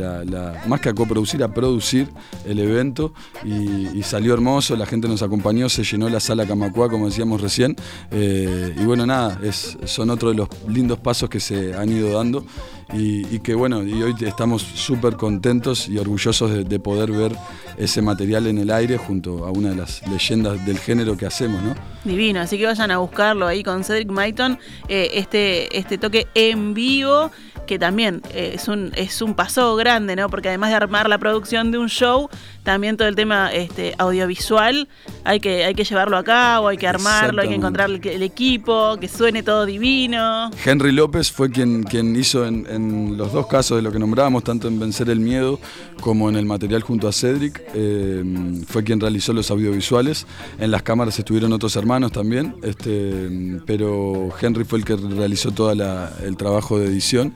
más 0.67 0.81
que 0.81 0.89
a 0.89 0.93
coproducir, 0.93 1.43
a 1.43 1.53
producir 1.53 2.07
el 2.45 2.59
evento 2.59 3.13
y, 3.43 4.01
salió 4.03 4.33
hermoso. 4.33 4.75
La 4.75 4.85
gente 4.85 5.07
nos 5.07 5.21
acompañó, 5.21 5.69
se 5.69 5.83
llenó 5.83 6.07
la 6.09 6.19
sala 6.19 6.45
Camacua, 6.45 6.89
como 6.89 7.07
decíamos 7.07 7.41
recién. 7.41 7.75
Eh, 8.11 8.75
y 8.79 8.85
bueno, 8.85 9.05
nada, 9.05 9.39
son 9.85 10.09
otros 10.09 10.31
de 10.33 10.37
los 10.37 10.49
lindos 10.67 10.99
pasos 10.99 11.29
que 11.29 11.39
se 11.39 11.73
han 11.73 11.89
ido 11.89 12.13
dando 12.13 12.45
y, 12.93 13.39
que 13.39 13.53
bueno, 13.53 13.83
y 13.83 14.01
hoy 14.01 14.15
estamos 14.21 14.61
súper 14.61 15.15
contentos 15.15 15.89
y 15.89 15.97
orgullosos 15.97 16.67
de, 16.67 16.79
poder 16.79 17.11
ver 17.11 17.33
ese 17.77 18.01
material 18.01 18.47
en 18.47 18.59
el 18.59 18.69
aire 18.71 18.97
junto 18.97 19.45
a 19.45 19.51
una 19.51 19.69
de 19.69 19.75
las 19.75 20.07
leyendas 20.07 20.65
del 20.65 20.79
género 20.79 21.17
que 21.17 21.25
hacemos, 21.25 21.61
¿no? 21.63 21.75
Divino, 22.03 22.39
así 22.39 22.57
que 22.57 22.65
vayan 22.65 22.91
a 22.91 22.99
buscarlo 22.99 23.47
ahí 23.47 23.63
con 23.63 23.83
Cedric 23.83 24.09
Maiton, 24.09 24.59
eh, 24.87 25.11
este, 25.15 25.77
este 25.77 25.97
toque 25.97 26.27
en 26.35 26.73
vivo 26.73 27.31
que 27.67 27.77
también 27.77 28.23
eh, 28.31 28.53
es, 28.55 28.67
un, 28.67 28.91
es 28.95 29.21
un 29.21 29.35
paso 29.35 29.75
grande, 29.75 30.15
¿no? 30.15 30.29
Porque 30.29 30.47
además 30.47 30.71
de 30.71 30.77
armar 30.77 31.07
la 31.07 31.19
producción 31.19 31.69
de 31.69 31.77
un 31.77 31.89
show, 31.89 32.29
también 32.67 32.97
todo 32.97 33.07
el 33.07 33.15
tema 33.15 33.49
este, 33.53 33.95
audiovisual, 33.97 34.89
hay 35.23 35.39
que, 35.39 35.63
hay 35.63 35.73
que 35.73 35.85
llevarlo 35.85 36.17
a 36.17 36.23
cabo, 36.25 36.67
hay 36.67 36.75
que 36.75 36.85
armarlo, 36.85 37.41
hay 37.41 37.47
que 37.47 37.55
encontrar 37.55 37.89
el, 37.89 38.21
equipo, 38.21 38.97
que 38.99 39.07
suene 39.07 39.41
todo 39.41 39.65
divino. 39.65 40.51
Henry 40.65 40.91
López 40.91 41.31
fue 41.31 41.49
quien, 41.49 41.83
quien 41.83 42.13
hizo 42.17 42.45
en, 42.45 43.15
los 43.15 43.31
dos 43.31 43.47
casos 43.47 43.77
de 43.77 43.83
lo 43.83 43.93
que 43.93 43.99
nombrábamos, 43.99 44.43
tanto 44.43 44.67
en 44.67 44.81
Vencer 44.81 45.09
el 45.09 45.21
Miedo 45.21 45.61
como 46.01 46.27
en 46.27 46.35
el 46.35 46.45
material 46.45 46.81
junto 46.81 47.07
a 47.07 47.13
Cedric, 47.13 47.63
eh, 47.73 48.21
fue 48.67 48.83
quien 48.83 48.99
realizó 48.99 49.31
los 49.31 49.49
audiovisuales. 49.49 50.27
En 50.59 50.69
las 50.69 50.83
cámaras 50.83 51.17
estuvieron 51.17 51.53
otros 51.53 51.73
hermanos 51.77 52.11
también, 52.11 52.57
este, 52.63 53.61
pero 53.65 54.27
Henry 54.41 54.65
fue 54.65 54.79
el 54.79 54.83
que 54.83 54.97
realizó 54.97 55.51
todo 55.51 55.71
el 55.71 56.35
trabajo 56.35 56.77
de 56.77 56.87
edición. 56.87 57.33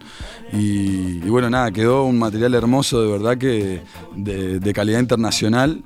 Y, 0.53 1.19
bueno, 1.29 1.49
nada, 1.49 1.71
quedó 1.71 2.03
un 2.03 2.19
material 2.19 2.53
hermoso, 2.55 3.01
de 3.01 3.11
verdad 3.11 3.37
que 3.37 3.81
de, 4.15 4.73
calidad 4.73 4.99
internacional, 4.99 5.20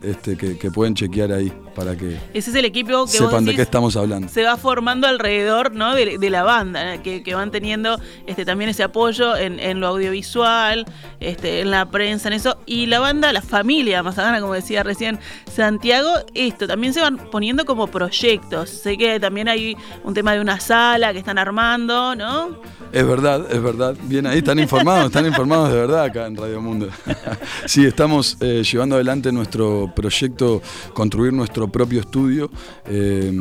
este, 0.01 0.37
que, 0.37 0.71
pueden 0.71 0.95
chequear 0.95 1.31
ahí 1.31 1.51
para 1.75 1.95
que 1.95 2.17
ese 2.33 2.49
es 2.49 2.55
el 2.55 2.65
equipo 2.65 3.05
que 3.05 3.11
sepan 3.11 3.45
de 3.45 3.55
qué 3.55 3.61
estamos 3.61 3.95
hablando. 3.95 4.29
Se 4.29 4.43
va 4.43 4.57
formando 4.57 5.07
alrededor 5.07 5.73
¿no? 5.73 5.93
de, 5.93 6.29
la 6.29 6.43
banda, 6.43 7.01
que, 7.01 7.35
van 7.35 7.51
teniendo 7.51 7.99
este, 8.27 8.45
también 8.45 8.69
ese 8.69 8.83
apoyo 8.83 9.35
en, 9.35 9.79
lo 9.79 9.87
audiovisual, 9.87 10.85
este, 11.19 11.61
en 11.61 11.71
la 11.71 11.89
prensa, 11.89 12.29
en 12.29 12.33
eso. 12.33 12.57
Y 12.65 12.85
la 12.85 12.99
banda, 12.99 13.31
la 13.33 13.41
familia 13.41 14.03
Mazagana, 14.03 14.39
como 14.39 14.53
decía 14.53 14.83
recién 14.83 15.19
Santiago, 15.53 16.11
esto 16.33 16.67
también 16.67 16.93
se 16.93 17.01
van 17.01 17.17
poniendo 17.17 17.65
como 17.65 17.87
proyectos. 17.87 18.69
Sé 18.69 18.97
que 18.97 19.19
también 19.19 19.47
hay 19.47 19.75
un 20.03 20.13
tema 20.13 20.33
de 20.33 20.39
una 20.39 20.59
sala 20.59 21.11
que 21.11 21.19
están 21.19 21.37
armando, 21.37 22.15
¿no? 22.15 22.59
Es 22.91 23.05
verdad, 23.05 23.45
es 23.51 23.61
verdad. 23.61 23.95
Bien 24.03 24.25
ahí, 24.25 24.37
están 24.37 24.59
informados, 24.59 25.07
están 25.07 25.25
informados 25.25 25.69
de 25.69 25.75
verdad 25.75 26.03
acá 26.03 26.27
en 26.27 26.37
Radio 26.37 26.61
Mundo. 26.61 26.87
sí, 27.65 27.85
estamos 27.85 28.37
eh, 28.39 28.63
llevando 28.63 28.95
adelante 28.95 29.24
nuestro 29.31 29.91
proyecto, 29.95 30.61
construir 30.93 31.33
nuestro 31.33 31.67
propio 31.67 32.01
estudio. 32.01 32.49
Eh, 32.87 33.31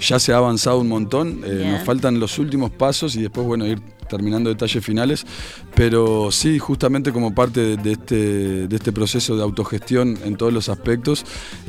ya 0.00 0.18
se 0.18 0.32
ha 0.32 0.36
avanzado 0.36 0.80
un 0.80 0.88
montón, 0.88 1.42
eh, 1.44 1.68
nos 1.72 1.84
faltan 1.84 2.18
los 2.20 2.38
últimos 2.38 2.70
pasos 2.70 3.16
y 3.16 3.22
después, 3.22 3.46
bueno, 3.46 3.66
ir 3.66 3.80
terminando 4.10 4.50
detalles 4.50 4.84
finales, 4.84 5.24
pero 5.74 6.30
sí, 6.30 6.58
justamente 6.58 7.12
como 7.12 7.34
parte 7.34 7.76
de, 7.76 7.92
este, 7.92 8.66
de 8.66 8.76
este 8.76 8.92
proceso 8.92 9.36
de 9.36 9.42
autogestión 9.42 10.18
en 10.24 10.36
todos 10.36 10.52
los 10.52 10.68
aspectos, 10.68 11.24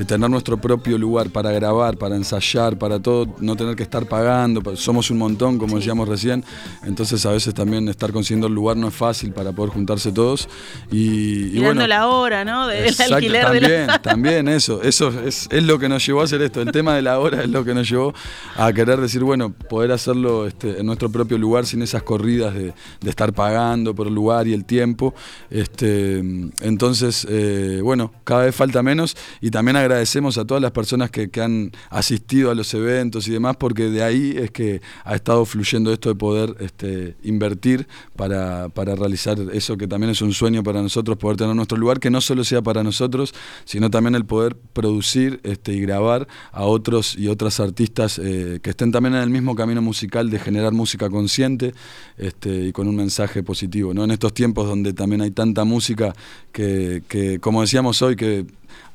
tener 0.07 0.29
nuestro 0.29 0.59
propio 0.59 0.97
lugar 0.97 1.29
para 1.29 1.51
grabar, 1.51 1.97
para 1.97 2.15
ensayar, 2.15 2.77
para 2.77 2.99
todo, 2.99 3.27
no 3.39 3.55
tener 3.55 3.75
que 3.75 3.83
estar 3.83 4.05
pagando, 4.07 4.75
somos 4.75 5.11
un 5.11 5.17
montón, 5.17 5.57
como 5.57 5.77
decíamos 5.77 6.07
recién, 6.07 6.43
entonces 6.83 7.25
a 7.25 7.31
veces 7.31 7.53
también 7.53 7.87
estar 7.89 8.11
consiguiendo 8.11 8.47
el 8.47 8.53
lugar 8.53 8.77
no 8.77 8.87
es 8.87 8.93
fácil 8.93 9.33
para 9.33 9.51
poder 9.51 9.71
juntarse 9.71 10.11
todos. 10.11 10.47
Y, 10.91 11.57
y 11.57 11.59
bueno, 11.59 11.85
la 11.87 12.07
hora, 12.07 12.43
¿no? 12.43 12.67
Del 12.67 12.93
alquiler 13.01 13.45
también, 13.45 13.63
de 13.63 13.87
la... 13.87 14.01
también 14.01 14.47
eso, 14.47 14.81
eso 14.81 15.09
es, 15.25 15.47
es 15.51 15.63
lo 15.63 15.79
que 15.79 15.89
nos 15.89 16.05
llevó 16.05 16.21
a 16.21 16.25
hacer 16.25 16.41
esto, 16.41 16.61
el 16.61 16.71
tema 16.71 16.95
de 16.95 17.01
la 17.01 17.19
hora 17.19 17.43
es 17.43 17.49
lo 17.49 17.63
que 17.63 17.73
nos 17.73 17.89
llevó 17.89 18.13
a 18.55 18.71
querer 18.73 18.99
decir, 18.99 19.23
bueno, 19.23 19.51
poder 19.51 19.91
hacerlo 19.91 20.47
este, 20.47 20.79
en 20.79 20.85
nuestro 20.85 21.09
propio 21.11 21.37
lugar 21.37 21.65
sin 21.65 21.81
esas 21.81 22.03
corridas 22.03 22.53
de, 22.53 22.73
estar 23.05 23.33
pagando 23.33 23.90
por 23.93 24.07
el 24.07 24.13
lugar 24.13 24.47
y 24.47 24.53
el 24.53 24.65
tiempo. 24.65 25.13
Este, 25.49 26.19
entonces, 26.61 27.25
eh, 27.29 27.79
bueno, 27.83 28.11
cada 28.23 28.45
vez 28.45 28.55
falta 28.55 28.83
menos 28.83 29.15
y 29.41 29.51
también 29.51 29.75
agradecemos 29.75 30.37
a 30.37 30.45
todas 30.45 30.61
las 30.61 30.71
personas 30.71 31.09
que, 31.11 31.29
han 31.41 31.71
asistido 31.89 32.51
a 32.51 32.55
los 32.55 32.71
eventos 32.73 33.27
y 33.27 33.31
demás, 33.31 33.55
porque 33.57 33.89
de 33.89 34.03
ahí 34.03 34.35
es 34.37 34.51
que 34.51 34.81
ha 35.05 35.15
estado 35.15 35.43
fluyendo 35.45 35.91
esto 35.91 36.09
de 36.09 36.15
poder 36.15 36.55
este, 36.59 37.15
invertir 37.23 37.87
para, 38.15 38.69
para 38.69 38.95
realizar 38.95 39.39
eso 39.53 39.77
que 39.77 39.87
también 39.87 40.11
es 40.11 40.21
un 40.21 40.33
sueño 40.33 40.61
para 40.61 40.81
nosotros, 40.81 41.17
poder 41.17 41.37
tener 41.37 41.55
nuestro 41.55 41.77
lugar, 41.77 41.99
que 41.99 42.09
no 42.09 42.21
solo 42.21 42.43
sea 42.43 42.61
para 42.61 42.83
nosotros, 42.83 43.33
sino 43.65 43.89
también 43.89 44.15
el 44.15 44.25
poder 44.25 44.55
producir 44.55 45.39
este, 45.43 45.73
y 45.73 45.81
grabar 45.81 46.27
a 46.51 46.65
otros 46.65 47.15
y 47.17 47.27
otras 47.27 47.59
artistas 47.59 48.19
eh, 48.19 48.59
que 48.61 48.71
estén 48.71 48.91
también 48.91 49.15
en 49.15 49.21
el 49.21 49.29
mismo 49.29 49.55
camino 49.55 49.81
musical 49.81 50.29
de 50.29 50.39
generar 50.39 50.73
música 50.73 51.09
consciente 51.09 51.73
este, 52.17 52.67
y 52.67 52.71
con 52.71 52.87
un 52.87 52.95
mensaje 52.95 53.43
positivo. 53.43 53.80
¿No? 53.81 54.03
En 54.03 54.11
estos 54.11 54.33
tiempos 54.33 54.67
donde 54.67 54.93
también 54.93 55.21
hay 55.21 55.31
tanta 55.31 55.63
música 55.63 56.13
que, 56.51 57.03
que 57.07 57.39
como 57.39 57.61
decíamos 57.61 58.01
hoy, 58.01 58.15
que 58.15 58.45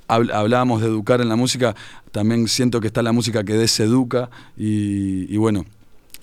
hablábamos 0.08 0.80
de 0.80 0.86
educar 0.86 1.20
en 1.20 1.28
la 1.28 1.36
música, 1.36 1.74
también 2.12 2.48
siento 2.48 2.80
que 2.80 2.86
está 2.86 3.02
la 3.02 3.12
música 3.12 3.44
que 3.44 3.54
deseduca 3.54 4.30
y, 4.56 5.32
y 5.32 5.36
bueno, 5.36 5.64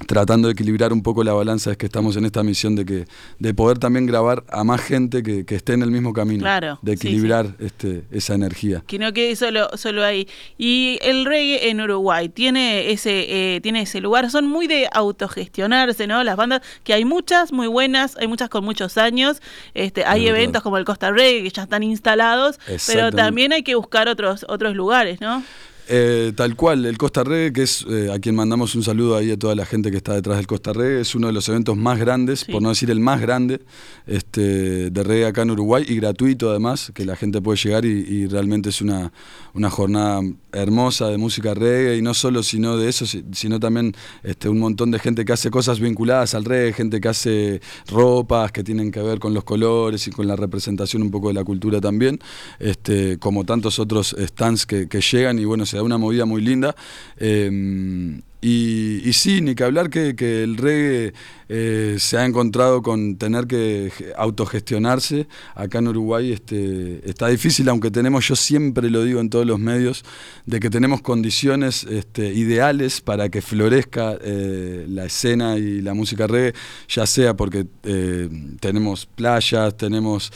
tratando 0.07 0.47
de 0.47 0.53
equilibrar 0.53 0.91
un 0.91 1.01
poco 1.01 1.23
la 1.23 1.33
balanza 1.33 1.71
es 1.71 1.77
que 1.77 1.85
estamos 1.85 2.15
en 2.17 2.25
esta 2.25 2.43
misión 2.43 2.75
de 2.75 2.85
que 2.85 3.05
de 3.39 3.53
poder 3.53 3.77
también 3.79 4.05
grabar 4.05 4.43
a 4.49 4.63
más 4.63 4.81
gente 4.81 5.23
que, 5.23 5.45
esté 5.53 5.73
en 5.73 5.83
el 5.83 5.91
mismo 5.91 6.13
camino 6.13 6.45
de 6.81 6.93
equilibrar 6.93 7.55
este 7.59 8.03
esa 8.11 8.33
energía. 8.33 8.83
Que 8.87 8.97
no 8.97 9.13
quede 9.13 9.35
solo 9.35 9.69
solo 9.75 10.03
ahí. 10.03 10.27
Y 10.57 10.97
el 11.01 11.25
reggae 11.25 11.69
en 11.69 11.79
Uruguay 11.79 12.27
tiene 12.29 12.91
ese 12.91 13.55
eh, 13.55 13.61
tiene 13.61 13.83
ese 13.83 14.01
lugar. 14.01 14.29
Son 14.31 14.47
muy 14.47 14.67
de 14.67 14.89
autogestionarse 14.91 16.07
no 16.07 16.23
las 16.23 16.35
bandas 16.35 16.61
que 16.83 16.93
hay 16.93 17.05
muchas 17.05 17.51
muy 17.51 17.67
buenas 17.67 18.17
hay 18.17 18.27
muchas 18.27 18.49
con 18.49 18.65
muchos 18.65 18.97
años. 18.97 19.41
Este 19.73 20.05
hay 20.05 20.27
eventos 20.27 20.63
como 20.63 20.77
el 20.77 20.85
Costa 20.85 21.11
Reggae 21.11 21.43
que 21.43 21.49
ya 21.49 21.63
están 21.63 21.83
instalados 21.83 22.59
pero 22.87 23.11
también 23.11 23.53
hay 23.53 23.63
que 23.63 23.75
buscar 23.75 24.07
otros 24.07 24.45
otros 24.49 24.75
lugares 24.75 25.21
no 25.21 25.43
eh, 25.89 26.31
tal 26.35 26.55
cual, 26.55 26.85
el 26.85 26.97
Costa 26.97 27.23
Reggae, 27.23 27.51
que 27.51 27.63
es 27.63 27.85
eh, 27.89 28.09
a 28.13 28.19
quien 28.19 28.35
mandamos 28.35 28.73
un 28.75 28.83
saludo 28.83 29.17
ahí 29.17 29.31
a 29.31 29.37
toda 29.37 29.53
la 29.53 29.65
gente 29.65 29.91
que 29.91 29.97
está 29.97 30.13
detrás 30.13 30.37
del 30.37 30.47
Costa 30.47 30.71
Reggae, 30.71 31.01
es 31.01 31.13
uno 31.13 31.27
de 31.27 31.33
los 31.33 31.49
eventos 31.49 31.75
más 31.75 31.99
grandes, 31.99 32.45
por 32.45 32.61
no 32.61 32.69
decir 32.69 32.89
el 32.89 33.01
más 33.01 33.19
grande, 33.19 33.59
este, 34.07 34.89
de 34.89 35.03
reggae 35.03 35.25
acá 35.25 35.41
en 35.41 35.51
Uruguay 35.51 35.83
y 35.87 35.95
gratuito 35.95 36.49
además, 36.49 36.91
que 36.93 37.03
la 37.03 37.17
gente 37.17 37.41
puede 37.41 37.57
llegar 37.57 37.83
y, 37.85 38.27
realmente 38.27 38.69
es 38.69 38.81
una, 38.81 39.11
una, 39.53 39.69
jornada 39.69 40.21
hermosa 40.53 41.09
de 41.09 41.17
música 41.17 41.53
reggae 41.53 41.97
y 41.97 42.01
no 42.01 42.13
solo 42.13 42.43
sino 42.43 42.77
de 42.77 42.89
eso, 42.89 43.05
sino 43.05 43.59
también 43.59 43.93
este, 44.23 44.47
un 44.47 44.59
montón 44.59 44.91
de 44.91 44.99
gente 44.99 45.25
que 45.25 45.33
hace 45.33 45.51
cosas 45.51 45.79
vinculadas 45.79 46.33
al 46.33 46.45
reggae, 46.45 46.71
gente 46.73 47.01
que 47.01 47.09
hace 47.09 47.61
ropas 47.87 48.51
que 48.51 48.63
tienen 48.63 48.91
que 48.91 49.01
ver 49.01 49.19
con 49.19 49.33
los 49.33 49.43
colores 49.43 50.07
y 50.07 50.11
con 50.11 50.27
la 50.27 50.35
representación 50.37 51.01
un 51.01 51.11
poco 51.11 51.27
de 51.27 51.33
la 51.33 51.43
cultura 51.43 51.81
también, 51.81 52.19
este, 52.59 53.17
como 53.17 53.43
tantos 53.43 53.79
otros 53.79 54.15
stands 54.17 54.65
que, 54.65 54.87
que 54.87 55.01
llegan 55.01 55.39
y 55.39 55.45
bueno, 55.45 55.65
se 55.73 55.77
da 55.77 55.83
una 55.83 55.97
movida 55.97 56.25
muy 56.25 56.39
linda. 56.39 56.75
Em, 57.17 58.21
y, 58.43 59.13
sí, 59.13 59.39
ni 59.41 59.55
que 59.55 59.63
hablar 59.63 59.89
que, 59.89 60.15
que 60.15 60.43
el 60.43 60.57
reggae 60.57 61.13
eh, 61.55 61.97
se 61.99 62.17
ha 62.17 62.25
encontrado 62.25 62.81
con 62.81 63.17
tener 63.17 63.45
que 63.45 63.91
autogestionarse. 64.17 65.27
Acá 65.53 65.77
en 65.77 65.87
Uruguay 65.87 66.31
este, 66.31 67.07
está 67.07 67.27
difícil, 67.27 67.69
aunque 67.69 67.91
tenemos, 67.91 68.27
yo 68.27 68.35
siempre 68.35 68.89
lo 68.89 69.03
digo 69.03 69.19
en 69.19 69.29
todos 69.29 69.45
los 69.45 69.59
medios, 69.59 70.03
de 70.47 70.59
que 70.59 70.71
tenemos 70.71 71.01
condiciones 71.01 71.83
este, 71.83 72.33
ideales 72.33 73.01
para 73.01 73.29
que 73.29 73.43
florezca 73.43 74.17
eh, 74.19 74.87
la 74.89 75.05
escena 75.05 75.57
y 75.57 75.81
la 75.81 75.93
música 75.93 76.25
reggae, 76.25 76.53
ya 76.87 77.05
sea 77.05 77.35
porque 77.35 77.67
eh, 77.83 78.29
tenemos 78.59 79.05
playas, 79.05 79.77
tenemos, 79.77 80.31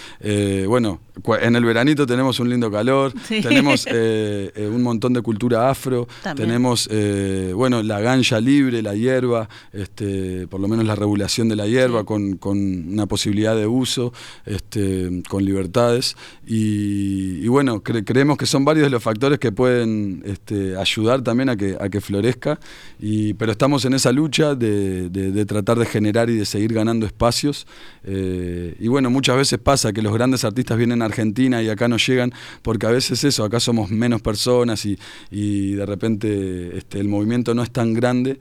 bueno, 0.67 1.01
en 1.41 1.55
el 1.55 1.65
veranito 1.65 2.05
tenemos 2.05 2.39
un 2.39 2.49
lindo 2.49 2.71
calor, 2.71 3.11
tenemos 3.27 3.87
un 4.55 4.83
montón 4.83 5.13
de 5.13 5.21
cultura 5.23 5.69
afro, 5.69 6.07
tenemos, 6.35 6.87
bueno, 7.55 7.81
la 7.81 7.96
ganja 7.99 8.39
libre, 8.39 8.81
la 8.81 8.95
hierba, 8.95 9.49
este, 9.73 10.47
por 10.47 10.59
lo 10.59 10.67
menos 10.67 10.85
la 10.85 10.95
regulación 10.95 11.49
de 11.49 11.55
la 11.55 11.67
hierba 11.67 12.03
con, 12.03 12.39
una 12.43 13.05
posibilidad 13.05 13.55
de 13.55 13.67
uso, 13.67 14.13
este, 14.45 15.23
con 15.29 15.43
libertades. 15.45 16.15
Y, 16.45 17.47
bueno, 17.47 17.81
creemos 17.81 18.37
que 18.37 18.45
son 18.45 18.65
varios 18.65 18.85
de 18.85 18.89
los 18.89 19.03
factores 19.03 19.39
que 19.39 19.51
pueden 19.51 20.21
este, 20.25 20.75
ayudar 20.77 21.21
también 21.21 21.49
a 21.49 21.55
que, 21.55 21.77
a 21.79 21.89
que 21.89 22.01
florezca, 22.01 22.59
y, 22.99 23.33
pero 23.33 23.51
estamos 23.51 23.85
en 23.85 23.93
esa 23.93 24.11
lucha 24.11 24.55
de, 24.55 25.45
tratar 25.47 25.79
de 25.79 25.85
generar 25.85 26.29
y 26.29 26.37
de 26.37 26.45
seguir 26.45 26.73
ganando 26.73 27.05
espacios. 27.05 27.67
Eh, 28.03 28.75
y 28.79 28.87
bueno, 28.87 29.09
muchas 29.09 29.37
veces 29.37 29.59
pasa 29.59 29.93
que 29.93 30.01
los 30.01 30.13
grandes 30.13 30.43
artistas 30.43 30.77
vienen 30.77 31.01
a 31.01 31.05
Argentina 31.05 31.61
y 31.61 31.69
acá 31.69 31.87
no 31.87 31.97
llegan, 31.97 32.33
porque 32.61 32.85
a 32.85 32.91
veces 32.91 33.23
eso, 33.23 33.43
acá 33.43 33.59
somos 33.59 33.91
menos 33.91 34.21
personas 34.21 34.85
y, 34.85 34.97
y 35.31 35.73
de 35.73 35.85
repente 35.85 36.77
este, 36.77 36.99
el 36.99 37.07
movimiento 37.07 37.53
no 37.53 37.63
es 37.63 37.71
tan 37.71 37.86
grande 37.93 38.39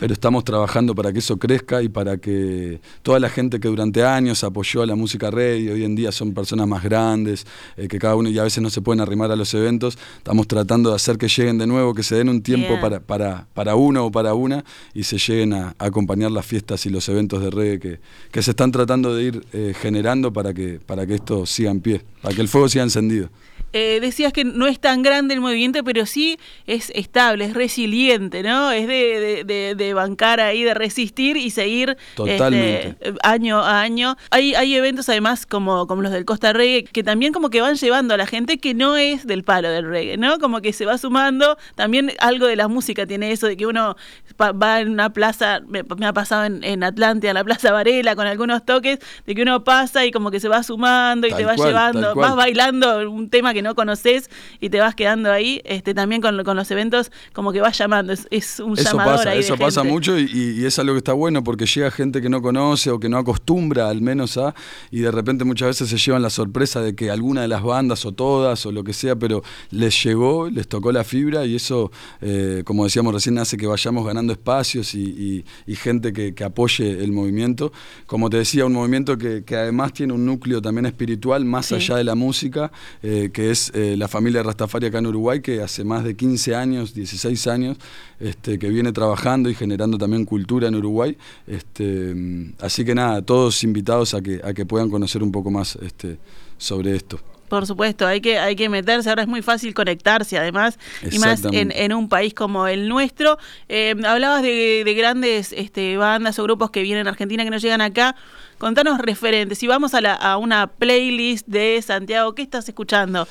pero 0.00 0.14
estamos 0.14 0.44
trabajando 0.44 0.94
para 0.94 1.12
que 1.12 1.18
eso 1.18 1.36
crezca 1.38 1.82
y 1.82 1.90
para 1.90 2.16
que 2.16 2.80
toda 3.02 3.20
la 3.20 3.28
gente 3.28 3.60
que 3.60 3.68
durante 3.68 4.02
años 4.02 4.42
apoyó 4.42 4.80
a 4.80 4.86
la 4.86 4.94
música 4.94 5.30
reggae, 5.30 5.58
y 5.60 5.68
hoy 5.68 5.84
en 5.84 5.94
día 5.94 6.10
son 6.10 6.32
personas 6.32 6.66
más 6.66 6.82
grandes, 6.82 7.46
eh, 7.76 7.86
que 7.86 7.98
cada 7.98 8.16
uno 8.16 8.30
y 8.30 8.38
a 8.38 8.42
veces 8.42 8.62
no 8.62 8.70
se 8.70 8.80
pueden 8.80 9.00
arrimar 9.02 9.30
a 9.30 9.36
los 9.36 9.52
eventos, 9.52 9.98
estamos 10.16 10.48
tratando 10.48 10.88
de 10.88 10.96
hacer 10.96 11.18
que 11.18 11.28
lleguen 11.28 11.58
de 11.58 11.66
nuevo, 11.66 11.92
que 11.92 12.02
se 12.02 12.14
den 12.16 12.30
un 12.30 12.40
tiempo 12.40 12.80
para, 12.80 13.00
para, 13.00 13.46
para 13.52 13.74
uno 13.74 14.06
o 14.06 14.10
para 14.10 14.32
una 14.32 14.64
y 14.94 15.02
se 15.02 15.18
lleguen 15.18 15.52
a, 15.52 15.74
acompañar 15.78 16.30
las 16.30 16.46
fiestas 16.46 16.86
y 16.86 16.88
los 16.88 17.06
eventos 17.10 17.42
de 17.42 17.50
reggae 17.50 17.78
que, 17.78 18.00
que 18.32 18.42
se 18.42 18.52
están 18.52 18.72
tratando 18.72 19.14
de 19.14 19.22
ir 19.22 19.46
eh, 19.52 19.74
generando 19.78 20.32
para 20.32 20.54
que, 20.54 20.80
para 20.80 21.06
que 21.06 21.16
esto 21.16 21.44
siga 21.44 21.70
en 21.70 21.80
pie, 21.80 22.00
para 22.22 22.34
que 22.34 22.40
el 22.40 22.48
fuego 22.48 22.70
siga 22.70 22.84
encendido. 22.84 23.28
Eh, 23.72 23.98
decías 24.00 24.32
que 24.32 24.44
no 24.44 24.66
es 24.66 24.80
tan 24.80 25.02
grande 25.02 25.34
el 25.34 25.40
movimiento, 25.40 25.82
pero 25.84 26.06
sí 26.06 26.38
es 26.66 26.90
estable, 26.94 27.44
es 27.44 27.54
resiliente, 27.54 28.42
¿no? 28.42 28.72
Es 28.72 28.88
de, 28.88 29.44
de, 29.44 29.74
de, 29.74 29.94
bancar 29.94 30.40
ahí, 30.40 30.62
de 30.62 30.74
resistir 30.74 31.36
y 31.36 31.50
seguir 31.50 31.96
este, 32.26 32.96
año 33.22 33.60
a 33.60 33.80
año. 33.80 34.16
Hay, 34.30 34.54
hay 34.54 34.74
eventos 34.74 35.08
además 35.08 35.46
como, 35.46 35.86
como 35.86 36.02
los 36.02 36.12
del 36.12 36.24
Costa 36.24 36.52
Reggae 36.52 36.84
que 36.84 37.02
también 37.02 37.32
como 37.32 37.50
que 37.50 37.60
van 37.60 37.76
llevando 37.76 38.14
a 38.14 38.16
la 38.16 38.26
gente 38.26 38.58
que 38.58 38.74
no 38.74 38.96
es 38.96 39.26
del 39.26 39.44
palo 39.44 39.70
del 39.70 39.88
reggae, 39.88 40.16
¿no? 40.16 40.38
Como 40.38 40.60
que 40.60 40.72
se 40.72 40.84
va 40.86 40.98
sumando. 40.98 41.56
También 41.74 42.12
algo 42.18 42.46
de 42.46 42.56
la 42.56 42.68
música 42.68 43.06
tiene 43.06 43.32
eso 43.32 43.46
de 43.46 43.56
que 43.56 43.66
uno 43.66 43.96
va 44.40 44.80
en 44.80 44.90
una 44.90 45.12
plaza, 45.12 45.60
me, 45.68 45.84
ha 46.06 46.12
pasado 46.12 46.44
en, 46.44 46.64
en 46.64 46.82
Atlántida, 46.82 47.32
la 47.34 47.44
Plaza 47.44 47.72
Varela, 47.72 48.16
con 48.16 48.26
algunos 48.26 48.64
toques, 48.64 48.98
de 49.26 49.34
que 49.34 49.42
uno 49.42 49.64
pasa 49.64 50.04
y 50.04 50.10
como 50.10 50.30
que 50.30 50.40
se 50.40 50.48
va 50.48 50.62
sumando 50.62 51.26
y 51.26 51.32
te 51.32 51.44
va 51.44 51.56
llevando, 51.56 52.14
vas 52.14 52.34
bailando 52.34 53.10
un 53.10 53.28
tema 53.28 53.52
que 53.52 53.59
no 53.62 53.74
conoces 53.74 54.30
y 54.60 54.70
te 54.70 54.80
vas 54.80 54.94
quedando 54.94 55.30
ahí, 55.30 55.60
este 55.64 55.94
también 55.94 56.20
con, 56.20 56.42
con 56.44 56.56
los 56.56 56.70
eventos 56.70 57.10
como 57.32 57.52
que 57.52 57.60
vas 57.60 57.76
llamando, 57.76 58.12
es, 58.12 58.26
es 58.30 58.60
un 58.60 58.78
eso 58.78 58.90
llamador 58.90 59.16
pasa, 59.16 59.30
ahí 59.30 59.40
Eso 59.40 59.56
pasa 59.56 59.82
mucho 59.82 60.18
y, 60.18 60.64
es 60.64 60.78
algo 60.78 60.94
que 60.94 60.98
está 60.98 61.12
bueno 61.12 61.42
porque 61.42 61.66
llega 61.66 61.90
gente 61.90 62.20
que 62.20 62.28
no 62.28 62.42
conoce 62.42 62.90
o 62.90 63.00
que 63.00 63.08
no 63.08 63.18
acostumbra 63.18 63.88
al 63.88 64.00
menos 64.00 64.36
a, 64.36 64.54
y 64.90 65.00
de 65.00 65.10
repente 65.10 65.44
muchas 65.44 65.68
veces 65.68 65.88
se 65.88 65.96
llevan 65.96 66.22
la 66.22 66.30
sorpresa 66.30 66.80
de 66.80 66.94
que 66.94 67.10
alguna 67.10 67.42
de 67.42 67.48
las 67.48 67.62
bandas 67.62 68.04
o 68.04 68.12
todas 68.12 68.64
o 68.66 68.72
lo 68.72 68.84
que 68.84 68.92
sea, 68.92 69.16
pero 69.16 69.42
les 69.70 70.02
llegó, 70.02 70.48
les 70.48 70.68
tocó 70.68 70.92
la 70.92 71.04
fibra 71.04 71.46
y 71.46 71.56
eso, 71.56 71.90
eh, 72.20 72.62
como 72.64 72.84
decíamos 72.84 73.14
recién, 73.14 73.38
hace 73.38 73.56
que 73.56 73.66
vayamos 73.66 74.06
ganando 74.06 74.32
espacios 74.32 74.94
y, 74.94 75.44
gente 75.80 76.12
que, 76.12 76.44
apoye 76.44 77.02
el 77.02 77.12
movimiento. 77.12 77.72
Como 78.06 78.28
te 78.28 78.38
decía, 78.38 78.64
un 78.64 78.72
movimiento 78.72 79.16
que, 79.16 79.44
además 79.56 79.92
tiene 79.92 80.12
un 80.12 80.24
núcleo 80.26 80.60
también 80.60 80.86
espiritual 80.86 81.44
más 81.44 81.72
allá 81.72 81.96
de 81.96 82.04
la 82.04 82.14
música, 82.14 82.70
eh, 83.02 83.30
que 83.32 83.49
es 83.50 83.70
eh, 83.74 83.96
la 83.96 84.08
familia 84.08 84.42
Rastafari 84.42 84.86
acá 84.86 84.98
en 84.98 85.06
Uruguay, 85.06 85.40
que 85.40 85.62
hace 85.62 85.84
más 85.84 86.04
de 86.04 86.16
15 86.16 86.54
años, 86.54 86.94
16 86.94 87.46
años, 87.46 87.78
este, 88.18 88.58
que 88.58 88.68
viene 88.68 88.92
trabajando 88.92 89.50
y 89.50 89.54
generando 89.54 89.98
también 89.98 90.24
cultura 90.24 90.68
en 90.68 90.74
Uruguay. 90.74 91.16
Este, 91.46 92.14
así 92.60 92.84
que 92.84 92.94
nada, 92.94 93.22
todos 93.22 93.62
invitados 93.64 94.14
a 94.14 94.20
que, 94.20 94.40
a 94.42 94.52
que 94.52 94.66
puedan 94.66 94.90
conocer 94.90 95.22
un 95.22 95.32
poco 95.32 95.50
más 95.50 95.76
este, 95.76 96.18
sobre 96.58 96.96
esto. 96.96 97.18
Por 97.50 97.66
supuesto, 97.66 98.06
hay 98.06 98.20
que, 98.20 98.38
hay 98.38 98.54
que 98.54 98.68
meterse, 98.68 99.10
ahora 99.10 99.22
es 99.22 99.28
muy 99.28 99.42
fácil 99.42 99.74
conectarse 99.74 100.38
además, 100.38 100.78
y 101.10 101.18
más 101.18 101.44
en, 101.50 101.72
en 101.72 101.92
un 101.92 102.08
país 102.08 102.32
como 102.32 102.68
el 102.68 102.88
nuestro. 102.88 103.38
Eh, 103.68 103.96
hablabas 104.06 104.42
de, 104.42 104.82
de 104.84 104.94
grandes 104.94 105.52
este, 105.52 105.96
bandas 105.96 106.38
o 106.38 106.44
grupos 106.44 106.70
que 106.70 106.82
vienen 106.82 107.08
a 107.08 107.10
Argentina 107.10 107.42
que 107.42 107.50
no 107.50 107.58
llegan 107.58 107.80
acá. 107.80 108.14
Contanos 108.58 108.98
referentes. 108.98 109.58
Si 109.58 109.66
vamos 109.66 109.94
a, 109.94 110.00
la, 110.00 110.14
a 110.14 110.36
una 110.36 110.68
playlist 110.68 111.46
de 111.48 111.82
Santiago, 111.82 112.34
¿qué 112.36 112.42
estás 112.42 112.68
escuchando? 112.68 113.26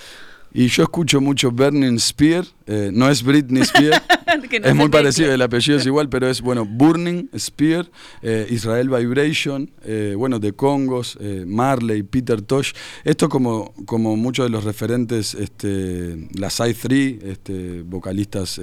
Y 0.51 0.67
yo 0.67 0.83
escucho 0.83 1.21
mucho 1.21 1.51
Burning 1.51 1.99
Spear, 1.99 2.43
eh, 2.65 2.89
no 2.91 3.07
es 3.09 3.21
Britney 3.21 3.63
Spear, 3.63 4.01
no 4.61 4.67
es 4.67 4.75
muy 4.75 4.89
parecido, 4.89 5.31
el 5.31 5.41
apellido 5.43 5.77
es 5.77 5.85
igual, 5.85 6.09
pero 6.09 6.27
es 6.27 6.41
bueno, 6.41 6.65
Burning 6.65 7.29
Spear, 7.37 7.87
eh, 8.23 8.47
Israel 8.49 8.89
Vibration, 8.89 9.69
eh, 9.83 10.15
bueno, 10.17 10.39
de 10.39 10.53
Congos, 10.53 11.19
Marley, 11.45 12.01
Peter 12.01 12.41
Tosh. 12.41 12.71
Esto 13.03 13.29
como, 13.29 13.73
como 13.85 14.17
muchos 14.17 14.47
de 14.47 14.49
los 14.49 14.63
referentes, 14.63 15.35
este, 15.35 16.27
la 16.33 16.49
Side 16.49 16.73
3, 16.73 17.23
este, 17.23 17.81
vocalistas 17.83 18.59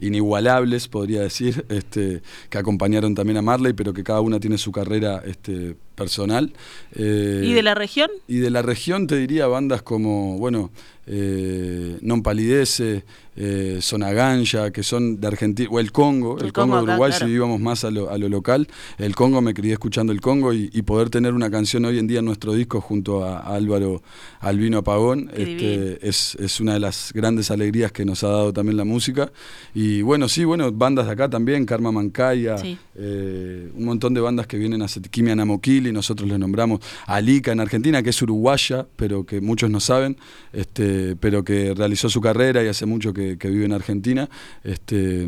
inigualables, 0.00 0.88
podría 0.88 1.20
decir, 1.20 1.66
este, 1.68 2.22
que 2.48 2.58
acompañaron 2.58 3.14
también 3.14 3.36
a 3.36 3.42
Marley, 3.42 3.74
pero 3.74 3.92
que 3.92 4.02
cada 4.02 4.22
una 4.22 4.40
tiene 4.40 4.56
su 4.56 4.72
carrera 4.72 5.22
este, 5.26 5.76
personal. 5.98 6.52
Eh, 6.94 7.42
¿Y 7.44 7.52
de 7.52 7.62
la 7.62 7.74
región? 7.74 8.10
y 8.28 8.38
de 8.38 8.50
la 8.50 8.62
región 8.62 9.06
te 9.08 9.16
diría 9.16 9.46
bandas 9.48 9.82
como, 9.82 10.38
bueno, 10.38 10.70
eh, 11.10 11.98
Non 12.02 12.22
Palidece, 12.22 13.02
eh, 13.34 13.78
Sonaganja, 13.80 14.70
que 14.72 14.82
son 14.82 15.20
de 15.20 15.26
Argentina, 15.26 15.68
o 15.72 15.80
el 15.80 15.90
Congo, 15.90 16.36
el, 16.38 16.46
El 16.46 16.52
Congo, 16.52 16.74
Congo 16.74 16.76
de 16.76 16.82
acá, 16.82 16.92
Uruguay, 16.92 17.10
claro. 17.12 17.26
si 17.26 17.32
íbamos 17.32 17.60
más 17.60 17.84
a 17.84 17.90
lo, 17.90 18.10
a 18.10 18.18
lo 18.18 18.28
local. 18.28 18.68
El 18.98 19.14
Congo, 19.14 19.40
me 19.40 19.54
crié 19.54 19.72
escuchando 19.72 20.12
el 20.12 20.20
Congo 20.20 20.52
y, 20.52 20.68
y 20.72 20.82
poder 20.82 21.08
tener 21.08 21.32
una 21.34 21.50
canción 21.50 21.84
hoy 21.86 21.98
en 21.98 22.06
día 22.08 22.18
en 22.18 22.26
nuestro 22.26 22.52
disco 22.52 22.80
junto 22.82 23.24
a, 23.24 23.38
a 23.40 23.54
Álvaro 23.54 24.02
Albino 24.40 24.78
Apagón 24.78 25.30
este, 25.34 25.98
es, 26.06 26.34
es 26.36 26.60
una 26.60 26.74
de 26.74 26.80
las 26.80 27.12
grandes 27.14 27.50
alegrías 27.50 27.90
que 27.90 28.04
nos 28.04 28.22
ha 28.22 28.28
dado 28.28 28.52
también 28.52 28.76
la 28.76 28.84
música. 28.84 29.32
Y 29.74 30.02
bueno, 30.02 30.28
sí, 30.28 30.44
bueno, 30.44 30.70
bandas 30.72 31.06
de 31.06 31.12
acá 31.12 31.30
también, 31.30 31.64
Karma 31.64 31.90
Mancaya, 31.90 32.58
Sí. 32.58 32.76
eh, 32.96 33.70
un 33.74 33.84
montón 33.84 34.12
de 34.14 34.20
bandas 34.20 34.46
que 34.46 34.58
vienen 34.58 34.82
a 34.82 34.86
Kimia 35.10 35.34
Namokili, 35.34 35.87
nosotros 35.92 36.28
les 36.28 36.38
nombramos 36.38 36.80
Alika 37.06 37.52
en 37.52 37.60
Argentina, 37.60 38.02
que 38.02 38.10
es 38.10 38.22
uruguaya, 38.22 38.86
pero 38.96 39.24
que 39.24 39.40
muchos 39.40 39.70
no 39.70 39.80
saben, 39.80 40.16
este, 40.52 41.16
pero 41.16 41.44
que 41.44 41.74
realizó 41.74 42.08
su 42.08 42.20
carrera 42.20 42.62
y 42.62 42.68
hace 42.68 42.86
mucho 42.86 43.12
que, 43.12 43.38
que 43.38 43.48
vive 43.48 43.64
en 43.64 43.72
Argentina. 43.72 44.28
Este, 44.64 45.26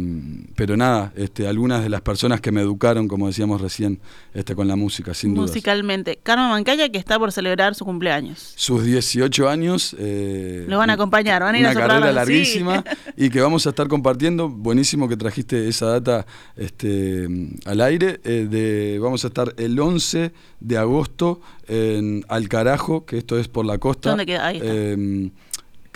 pero 0.56 0.76
nada, 0.76 1.12
este, 1.16 1.46
algunas 1.46 1.82
de 1.82 1.88
las 1.88 2.00
personas 2.02 2.40
que 2.40 2.52
me 2.52 2.60
educaron, 2.60 3.08
como 3.08 3.26
decíamos 3.26 3.60
recién, 3.60 4.00
este, 4.34 4.54
con 4.54 4.68
la 4.68 4.76
música, 4.76 5.14
sin 5.14 5.34
duda. 5.34 5.46
Musicalmente. 5.46 6.18
Carmen 6.22 6.48
Mancaya, 6.48 6.88
que 6.90 6.98
está 6.98 7.18
por 7.18 7.32
celebrar 7.32 7.74
su 7.74 7.84
cumpleaños. 7.84 8.52
Sus 8.56 8.84
18 8.84 9.48
años. 9.48 9.96
eh, 9.98 10.64
Los 10.68 10.78
van 10.78 10.90
a 10.90 10.94
acompañar, 10.94 11.42
van 11.42 11.54
a 11.54 11.58
ir 11.58 11.64
una 11.64 11.70
a 11.70 11.72
soplar 11.74 11.88
carrera 11.88 12.08
sí. 12.10 12.14
larguísima 12.14 12.84
y 13.16 13.30
que 13.30 13.40
vamos 13.40 13.66
a 13.66 13.70
estar 13.70 13.88
compartiendo. 13.88 14.48
Buenísimo 14.48 15.08
que 15.08 15.16
trajiste 15.16 15.68
esa 15.68 15.86
data 15.86 16.26
este, 16.56 17.28
al 17.64 17.80
aire. 17.80 18.20
eh, 18.24 18.46
de, 18.50 18.98
vamos 19.00 19.24
a 19.24 19.28
estar 19.28 19.54
el 19.56 19.78
11 19.78 20.32
de 20.58 20.76
agosto 20.76 21.40
en 21.68 22.24
Alcarajo, 22.28 23.04
que 23.06 23.18
esto 23.18 23.38
es 23.38 23.48
por 23.48 23.64
la 23.64 23.78
costa. 23.78 24.10
¿Dónde 24.10 24.26
queda? 24.26 24.46
Ahí 24.46 24.56
está. 24.56 24.68
Eh, 24.68 25.30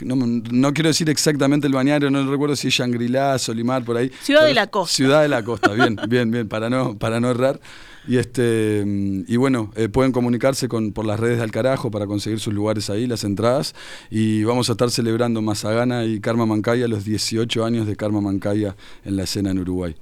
no, 0.02 0.16
no 0.16 0.74
quiero 0.74 0.88
decir 0.88 1.08
exactamente 1.08 1.66
el 1.66 1.72
bañario, 1.72 2.10
no 2.10 2.28
recuerdo 2.28 2.56
si 2.56 2.68
es 2.68 2.74
Shangri-La, 2.74 3.38
Solimar, 3.38 3.84
por 3.84 3.96
ahí. 3.96 4.10
Ciudad 4.22 4.44
de 4.44 4.54
la 4.54 4.66
Costa. 4.66 4.94
Ciudad 4.94 5.22
de 5.22 5.28
la 5.28 5.44
Costa, 5.44 5.72
bien, 5.72 5.96
bien, 6.08 6.30
bien, 6.30 6.48
para 6.48 6.68
no, 6.68 6.98
para 6.98 7.20
no 7.20 7.30
errar. 7.30 7.60
Y 8.06 8.18
este 8.18 8.84
y 8.84 9.36
bueno, 9.36 9.72
eh, 9.76 9.88
pueden 9.88 10.12
comunicarse 10.12 10.68
con, 10.68 10.92
por 10.92 11.06
las 11.06 11.18
redes 11.18 11.38
de 11.38 11.44
Alcarajo 11.44 11.90
para 11.90 12.06
conseguir 12.06 12.40
sus 12.40 12.52
lugares 12.52 12.90
ahí, 12.90 13.06
las 13.06 13.24
entradas. 13.24 13.74
Y 14.10 14.44
vamos 14.44 14.68
a 14.68 14.72
estar 14.72 14.90
celebrando 14.90 15.40
Mazagana 15.42 16.04
y 16.04 16.20
Karma 16.20 16.44
Mancaya 16.44 16.88
los 16.88 17.04
18 17.04 17.64
años 17.64 17.86
de 17.86 17.96
Karma 17.96 18.20
Mancaya 18.20 18.76
en 19.04 19.16
la 19.16 19.22
escena 19.22 19.52
en 19.52 19.60
Uruguay. 19.60 19.94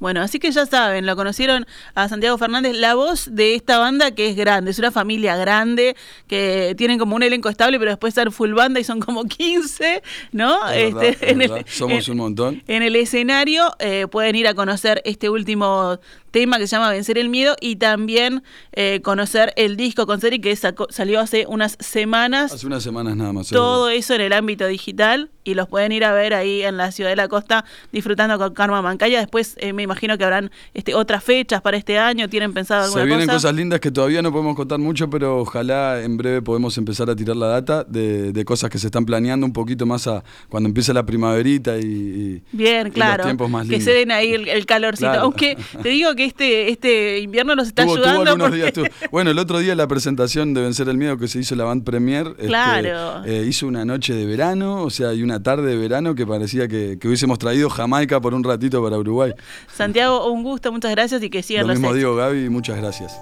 Bueno, 0.00 0.20
así 0.22 0.38
que 0.40 0.50
ya 0.50 0.66
saben, 0.66 1.06
lo 1.06 1.14
conocieron 1.14 1.66
a 1.94 2.08
Santiago 2.08 2.36
Fernández, 2.38 2.74
la 2.76 2.94
voz 2.94 3.28
de 3.32 3.54
esta 3.54 3.78
banda 3.78 4.10
que 4.10 4.30
es 4.30 4.36
grande, 4.36 4.70
es 4.72 4.78
una 4.78 4.90
familia 4.90 5.36
grande, 5.36 5.94
que 6.26 6.74
tienen 6.76 6.98
como 6.98 7.14
un 7.16 7.22
elenco 7.22 7.48
estable, 7.48 7.78
pero 7.78 7.90
después 7.92 8.10
están 8.12 8.32
full 8.32 8.52
banda 8.54 8.80
y 8.80 8.84
son 8.84 8.98
como 9.00 9.24
15, 9.28 10.02
¿no? 10.32 10.68
Es 10.70 10.92
verdad, 10.94 11.04
Este, 11.10 11.30
es 11.32 11.38
verdad. 11.38 11.66
Somos 11.68 12.08
en- 12.08 12.12
un 12.12 12.18
montón. 12.18 12.62
En 12.66 12.82
el 12.82 12.96
escenario 12.96 13.70
eh, 13.78 14.06
pueden 14.10 14.34
ir 14.36 14.48
a 14.48 14.54
conocer 14.54 15.02
este 15.04 15.28
último 15.28 15.98
tema 16.30 16.58
que 16.58 16.66
se 16.66 16.76
llama 16.76 16.90
Vencer 16.90 17.18
el 17.18 17.28
Miedo 17.28 17.56
y 17.60 17.76
también 17.76 18.42
eh, 18.72 19.00
conocer 19.02 19.52
el 19.56 19.76
disco 19.76 20.06
con 20.06 20.20
serie 20.20 20.40
que 20.40 20.54
sacó- 20.56 20.86
salió 20.90 21.20
hace 21.20 21.46
unas 21.48 21.76
semanas. 21.80 22.52
Hace 22.52 22.66
unas 22.66 22.82
semanas 22.82 23.16
nada 23.16 23.32
más. 23.32 23.48
Todo 23.48 23.88
eso 23.90 24.14
en 24.14 24.20
el 24.22 24.32
ámbito 24.32 24.66
digital 24.66 25.30
y 25.44 25.54
los 25.54 25.68
pueden 25.68 25.90
ir 25.92 26.04
a 26.04 26.12
ver 26.12 26.34
ahí 26.34 26.62
en 26.62 26.76
la 26.76 26.92
ciudad 26.92 27.10
de 27.10 27.16
la 27.16 27.26
costa 27.28 27.64
disfrutando 27.92 28.38
con 28.38 28.54
Karma 28.54 28.82
Mancaya. 28.82 29.18
Después 29.20 29.56
eh, 29.58 29.72
me 29.72 29.82
imagino 29.82 30.16
que 30.18 30.24
habrán 30.24 30.50
este, 30.74 30.94
otras 30.94 31.24
fechas 31.24 31.60
para 31.62 31.76
este 31.76 31.98
año. 31.98 32.28
¿Tienen 32.28 32.52
pensado 32.52 32.84
alguna 32.84 33.02
Se 33.02 33.06
vienen 33.06 33.26
cosa? 33.26 33.36
cosas 33.36 33.54
lindas 33.54 33.80
que 33.80 33.90
todavía 33.90 34.22
no 34.22 34.30
podemos 34.32 34.54
contar 34.56 34.78
mucho, 34.78 35.08
pero 35.10 35.38
ojalá 35.40 36.02
en 36.02 36.16
breve 36.16 36.42
podemos 36.42 36.76
empezar 36.78 37.10
a 37.10 37.16
tirar 37.16 37.36
la 37.36 37.46
data 37.48 37.84
de, 37.84 38.32
de 38.32 38.44
cosas 38.44 38.70
que 38.70 38.78
se 38.78 38.86
están 38.86 39.04
planeando 39.06 39.46
un 39.46 39.52
poquito 39.52 39.86
más 39.86 40.06
a 40.06 40.22
cuando 40.48 40.68
empiece 40.68 40.92
la 40.94 41.04
primaverita 41.04 41.78
y, 41.78 41.82
y- 41.84 42.42
Bien, 42.52 42.88
y 42.88 42.90
claro. 42.90 43.18
los 43.18 43.26
tiempos 43.26 43.50
más 43.50 43.62
que 43.66 43.70
lindos. 43.72 43.84
se 43.84 43.92
den 43.92 44.10
ahí 44.12 44.32
el, 44.34 44.48
el 44.48 44.66
calorcito. 44.66 45.10
Claro. 45.10 45.22
Aunque 45.22 45.56
te 45.82 45.88
digo 45.88 46.14
que 46.14 46.19
este, 46.24 46.70
este 46.70 47.18
invierno 47.20 47.54
nos 47.56 47.68
está 47.68 47.84
Tuvo, 47.84 47.94
tuvo 47.96 48.04
ayudando. 48.04 48.30
algunos 48.30 48.48
porque- 48.48 48.56
días, 48.62 48.72
tuvo- 48.72 48.86
Bueno, 49.10 49.30
el 49.30 49.38
otro 49.38 49.58
día 49.58 49.74
la 49.74 49.86
presentación 49.86 50.54
de 50.54 50.62
Vencer 50.62 50.88
el 50.88 50.96
Miedo 50.96 51.16
que 51.18 51.28
se 51.28 51.38
hizo 51.40 51.54
la 51.56 51.64
Band 51.64 51.84
Premier, 51.84 52.28
este, 52.36 52.46
Claro. 52.46 53.24
eh, 53.24 53.44
hizo 53.48 53.66
una 53.66 53.84
noche 53.84 54.14
de 54.14 54.26
verano, 54.26 54.82
o 54.82 54.90
sea, 54.90 55.12
y 55.14 55.22
una 55.22 55.42
tarde 55.42 55.68
de 55.70 55.76
verano 55.76 56.14
que 56.14 56.26
parecía 56.26 56.68
que, 56.68 56.98
que 57.00 57.06
hubiésemos 57.08 57.38
traído 57.38 57.68
Jamaica 57.70 58.20
por 58.20 58.34
un 58.34 58.44
ratito 58.44 58.82
para 58.82 58.98
Uruguay. 58.98 59.32
Santiago, 59.74 60.30
un 60.30 60.42
gusto, 60.42 60.72
muchas 60.72 60.90
gracias 60.92 61.22
y 61.22 61.30
que 61.30 61.42
sigan 61.42 61.66
Lo 61.66 61.72
los 61.74 61.78
mismo 61.80 61.94
digo, 61.94 62.16
Gaby, 62.16 62.48
muchas 62.48 62.76
gracias. 62.78 63.12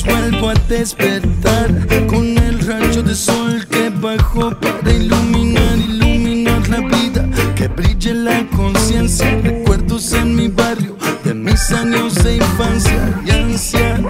Vuelvo 0.00 0.48
a 0.48 0.54
despertar 0.68 1.68
Con 2.06 2.38
el 2.38 2.58
rayo 2.60 3.02
de 3.02 3.14
sol 3.14 3.66
que 3.68 3.90
bajó 3.90 4.50
para 4.58 4.90
iluminar, 4.90 5.76
iluminar 5.76 6.66
la 6.68 6.80
vida 6.80 7.28
Que 7.54 7.68
brille 7.68 8.14
la 8.14 8.46
conciencia, 8.56 9.38
recuerdos 9.42 10.12
en 10.14 10.34
mi 10.34 10.48
barrio 10.48 10.96
De 11.24 11.34
mis 11.34 11.70
años 11.72 12.14
de 12.24 12.36
infancia 12.36 13.22
y 13.26 13.30
ansias 13.30 14.00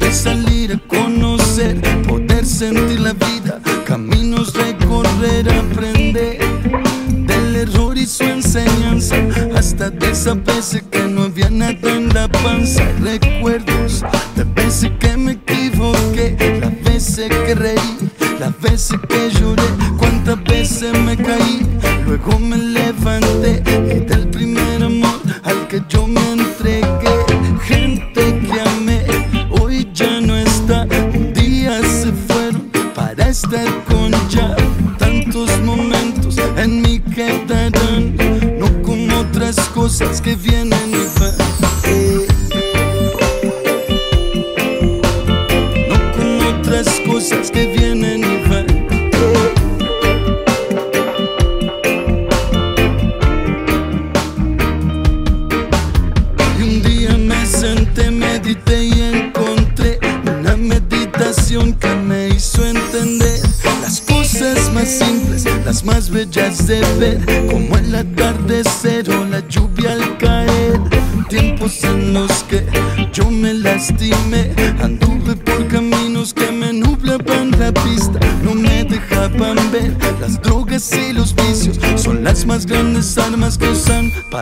De 0.00 0.12
salir 0.12 0.72
a 0.74 0.88
conocer, 0.88 1.80
poder 2.02 2.44
sentir 2.44 3.00
la 3.00 3.12
vida 3.12 3.60
Caminos 3.86 4.52
recorrer, 4.54 5.48
aprender 5.52 6.38
del 7.26 7.56
error 7.56 7.96
y 7.96 8.06
su 8.06 8.24
enseñanza 8.24 9.16
hasta 9.54 9.90
de 9.90 10.10
esa 10.10 10.34
veces 10.34 10.82
que 10.90 11.02
no 11.04 11.24
había 11.24 11.50
nada 11.50 11.94
en 11.94 12.08
la 12.08 12.28
panza 12.28 12.84
las 18.80 18.98
veces 19.08 19.59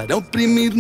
para 0.09 0.17
oprimir 0.17 0.58